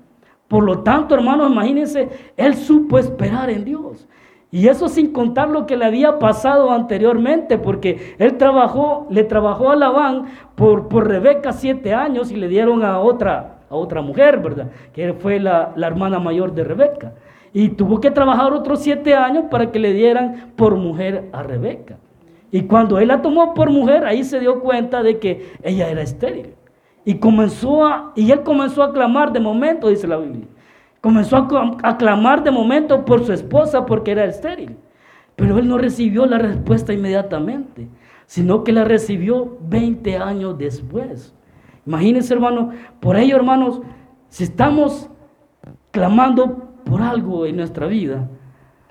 Por 0.46 0.64
lo 0.64 0.80
tanto, 0.80 1.14
hermanos, 1.14 1.50
imagínense, 1.50 2.10
él 2.36 2.54
supo 2.54 2.98
esperar 2.98 3.48
en 3.48 3.64
Dios. 3.64 4.06
Y 4.52 4.68
eso 4.68 4.90
sin 4.90 5.14
contar 5.14 5.48
lo 5.48 5.64
que 5.64 5.78
le 5.78 5.86
había 5.86 6.18
pasado 6.18 6.70
anteriormente, 6.72 7.56
porque 7.56 8.14
él 8.18 8.36
trabajó, 8.36 9.06
le 9.08 9.24
trabajó 9.24 9.70
a 9.70 9.76
Labán 9.76 10.26
por, 10.54 10.88
por 10.88 11.08
Rebeca 11.08 11.52
siete 11.52 11.94
años 11.94 12.30
y 12.30 12.36
le 12.36 12.48
dieron 12.48 12.84
a 12.84 12.98
otra, 12.98 13.60
a 13.70 13.74
otra 13.74 14.02
mujer, 14.02 14.40
¿verdad? 14.40 14.70
Que 14.92 15.14
fue 15.14 15.40
la, 15.40 15.72
la 15.74 15.86
hermana 15.86 16.18
mayor 16.18 16.52
de 16.52 16.64
Rebeca. 16.64 17.14
Y 17.54 17.70
tuvo 17.70 17.98
que 17.98 18.10
trabajar 18.10 18.52
otros 18.52 18.80
siete 18.80 19.14
años 19.14 19.44
para 19.50 19.72
que 19.72 19.78
le 19.78 19.94
dieran 19.94 20.52
por 20.54 20.76
mujer 20.76 21.30
a 21.32 21.42
Rebeca. 21.42 21.96
Y 22.50 22.64
cuando 22.64 22.98
él 22.98 23.08
la 23.08 23.22
tomó 23.22 23.54
por 23.54 23.70
mujer, 23.70 24.04
ahí 24.04 24.22
se 24.22 24.38
dio 24.38 24.60
cuenta 24.60 25.02
de 25.02 25.18
que 25.18 25.50
ella 25.62 25.88
era 25.88 26.02
estéril. 26.02 26.54
Y 27.06 27.14
comenzó 27.14 27.86
a, 27.86 28.12
y 28.14 28.30
él 28.30 28.42
comenzó 28.42 28.82
a 28.82 28.92
clamar 28.92 29.32
de 29.32 29.40
momento, 29.40 29.88
dice 29.88 30.06
la 30.06 30.18
Biblia. 30.18 30.46
Comenzó 31.02 31.48
a, 31.82 31.98
clamar 31.98 32.44
de 32.44 32.52
momento 32.52 33.04
por 33.04 33.26
su 33.26 33.32
esposa 33.32 33.84
porque 33.84 34.12
era 34.12 34.24
estéril. 34.24 34.76
Pero 35.34 35.58
él 35.58 35.68
no 35.68 35.76
recibió 35.76 36.26
la 36.26 36.38
respuesta 36.38 36.92
inmediatamente, 36.92 37.88
sino 38.26 38.62
que 38.62 38.70
la 38.70 38.84
recibió 38.84 39.58
20 39.62 40.16
años 40.18 40.56
después. 40.56 41.34
Imagínense, 41.84 42.32
hermano, 42.32 42.70
por 43.00 43.16
ello, 43.16 43.34
hermanos, 43.34 43.82
Si 44.28 44.44
estamos 44.44 45.10
clamando 45.90 46.72
por 46.84 47.02
algo 47.02 47.46
en 47.46 47.56
nuestra 47.56 47.86
vida, 47.86 48.30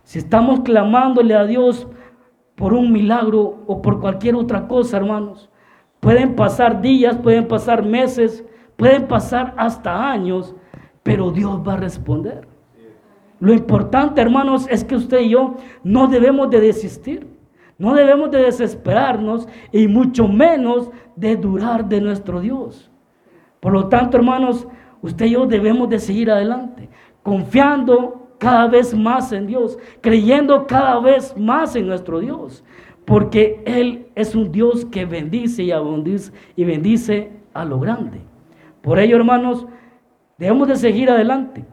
si 0.04 0.20
estamos 0.20 0.60
clamándole 0.60 1.34
a 1.34 1.46
Dios 1.46 1.88
por 2.56 2.74
un 2.74 2.92
milagro 2.92 3.64
o 3.68 3.82
por 3.82 4.02
cualquier 4.02 4.36
otra 4.36 4.68
cosa, 4.68 4.98
hermanos, 4.98 5.50
pueden 6.02 6.36
pasar 6.36 6.82
días, 6.82 7.16
pueden 7.18 7.48
pasar 7.48 7.86
meses, 7.86 8.46
pueden 8.76 9.08
pasar 9.08 9.54
hasta 9.58 10.12
años, 10.12 10.54
pero 11.04 11.32
Dios 11.32 11.62
va 11.68 11.74
a 11.74 11.78
responder. 11.78 12.48
Lo 13.40 13.54
importante, 13.54 14.22
hermanos, 14.22 14.68
es 14.70 14.84
que 14.84 14.96
usted 14.96 15.22
y 15.22 15.30
yo 15.30 15.56
no 15.84 16.08
debemos 16.08 16.50
de 16.50 16.62
desistir, 16.62 17.28
no 17.80 17.96
debemos 17.96 18.30
de 18.30 18.44
desesperarnos 18.44 19.48
y 19.72 19.88
mucho 19.88 20.28
menos 20.28 20.92
de 21.16 21.36
durar 21.36 21.90
de 21.90 22.02
nuestro 22.02 22.40
Dios. 22.40 22.92
Por 23.60 23.74
lo 23.74 23.88
tanto, 23.88 24.18
hermanos, 24.18 24.68
usted 25.02 25.26
y 25.26 25.32
yo 25.32 25.48
debemos 25.48 25.90
de 25.90 25.98
seguir 25.98 26.30
adelante, 26.30 26.88
confiando 27.24 28.22
cada 28.38 28.68
vez 28.68 28.94
más 28.96 29.32
en 29.32 29.48
Dios, 29.48 29.78
creyendo 30.02 30.68
cada 30.68 31.00
vez 31.00 31.36
más 31.38 31.76
en 31.76 31.88
nuestro 31.88 32.20
Dios, 32.20 32.64
porque 33.06 33.62
Él 33.66 34.08
es 34.14 34.36
un 34.36 34.52
Dios 34.52 34.86
que 34.86 35.06
bendice 35.06 35.64
y, 35.64 35.72
y 36.56 36.64
bendice 36.64 37.32
a 37.54 37.66
lo 37.66 37.80
grande. 37.80 38.22
Por 38.82 39.00
ello, 39.00 39.16
hermanos, 39.16 39.66
debemos 40.42 40.68
de 40.68 40.76
seguir 40.76 41.08
adelante 41.12 41.64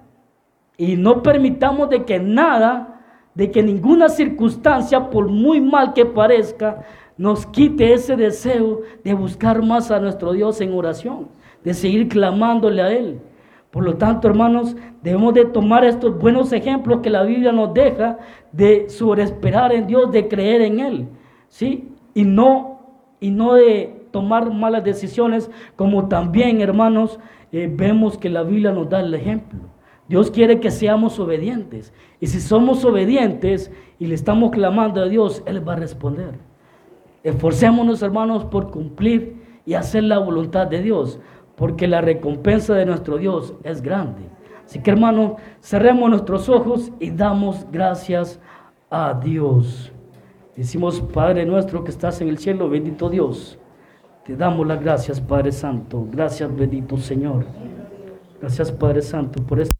y 0.76 0.96
no 0.96 1.22
permitamos 1.22 1.88
de 1.88 2.04
que 2.04 2.18
nada, 2.18 3.00
de 3.34 3.50
que 3.50 3.62
ninguna 3.62 4.10
circunstancia, 4.10 5.08
por 5.08 5.28
muy 5.28 5.58
mal 5.58 5.94
que 5.94 6.04
parezca, 6.04 6.82
nos 7.16 7.46
quite 7.46 7.94
ese 7.94 8.14
deseo 8.14 8.82
de 9.02 9.14
buscar 9.14 9.62
más 9.64 9.90
a 9.90 9.98
nuestro 9.98 10.34
Dios 10.34 10.60
en 10.60 10.74
oración, 10.74 11.28
de 11.64 11.72
seguir 11.72 12.08
clamándole 12.08 12.82
a 12.82 12.92
Él. 12.92 13.22
Por 13.70 13.84
lo 13.84 13.96
tanto, 13.96 14.28
hermanos, 14.28 14.76
debemos 15.02 15.32
de 15.32 15.46
tomar 15.46 15.82
estos 15.86 16.18
buenos 16.18 16.52
ejemplos 16.52 17.00
que 17.00 17.08
la 17.08 17.22
Biblia 17.22 17.52
nos 17.52 17.72
deja 17.72 18.18
de 18.52 18.90
sobreesperar 18.90 19.72
en 19.72 19.86
Dios, 19.86 20.12
de 20.12 20.28
creer 20.28 20.60
en 20.60 20.80
Él, 20.80 21.08
¿sí? 21.48 21.88
Y 22.12 22.24
no, 22.24 22.80
y 23.18 23.30
no 23.30 23.54
de 23.54 23.98
tomar 24.10 24.52
malas 24.52 24.84
decisiones, 24.84 25.50
como 25.74 26.06
también, 26.08 26.60
hermanos, 26.60 27.18
eh, 27.52 27.70
vemos 27.72 28.18
que 28.18 28.28
la 28.28 28.42
Biblia 28.42 28.72
nos 28.72 28.88
da 28.88 29.00
el 29.00 29.14
ejemplo. 29.14 29.60
Dios 30.08 30.30
quiere 30.30 30.58
que 30.60 30.70
seamos 30.70 31.18
obedientes. 31.20 31.92
Y 32.20 32.26
si 32.26 32.40
somos 32.40 32.84
obedientes 32.84 33.70
y 33.98 34.06
le 34.06 34.14
estamos 34.14 34.50
clamando 34.50 35.02
a 35.02 35.08
Dios, 35.08 35.42
Él 35.46 35.66
va 35.66 35.74
a 35.74 35.76
responder. 35.76 36.34
Esforcémonos, 37.22 38.02
hermanos, 38.02 38.44
por 38.44 38.70
cumplir 38.70 39.36
y 39.66 39.74
hacer 39.74 40.04
la 40.04 40.18
voluntad 40.18 40.66
de 40.66 40.80
Dios, 40.80 41.20
porque 41.56 41.86
la 41.86 42.00
recompensa 42.00 42.74
de 42.74 42.86
nuestro 42.86 43.18
Dios 43.18 43.54
es 43.64 43.82
grande. 43.82 44.22
Así 44.64 44.80
que, 44.80 44.90
hermanos, 44.90 45.32
cerremos 45.60 46.08
nuestros 46.08 46.48
ojos 46.48 46.92
y 47.00 47.10
damos 47.10 47.66
gracias 47.70 48.40
a 48.90 49.18
Dios. 49.22 49.92
Decimos, 50.56 51.00
Padre 51.00 51.44
nuestro 51.44 51.84
que 51.84 51.90
estás 51.90 52.20
en 52.20 52.28
el 52.28 52.38
cielo, 52.38 52.68
bendito 52.68 53.10
Dios. 53.10 53.58
Te 54.28 54.36
damos 54.36 54.66
las 54.66 54.78
gracias, 54.78 55.22
Padre 55.22 55.50
Santo. 55.50 56.06
Gracias, 56.12 56.54
bendito 56.54 56.98
Señor. 56.98 57.46
Gracias, 58.38 58.70
Padre 58.70 59.00
Santo, 59.00 59.42
por 59.42 59.58
esto. 59.58 59.77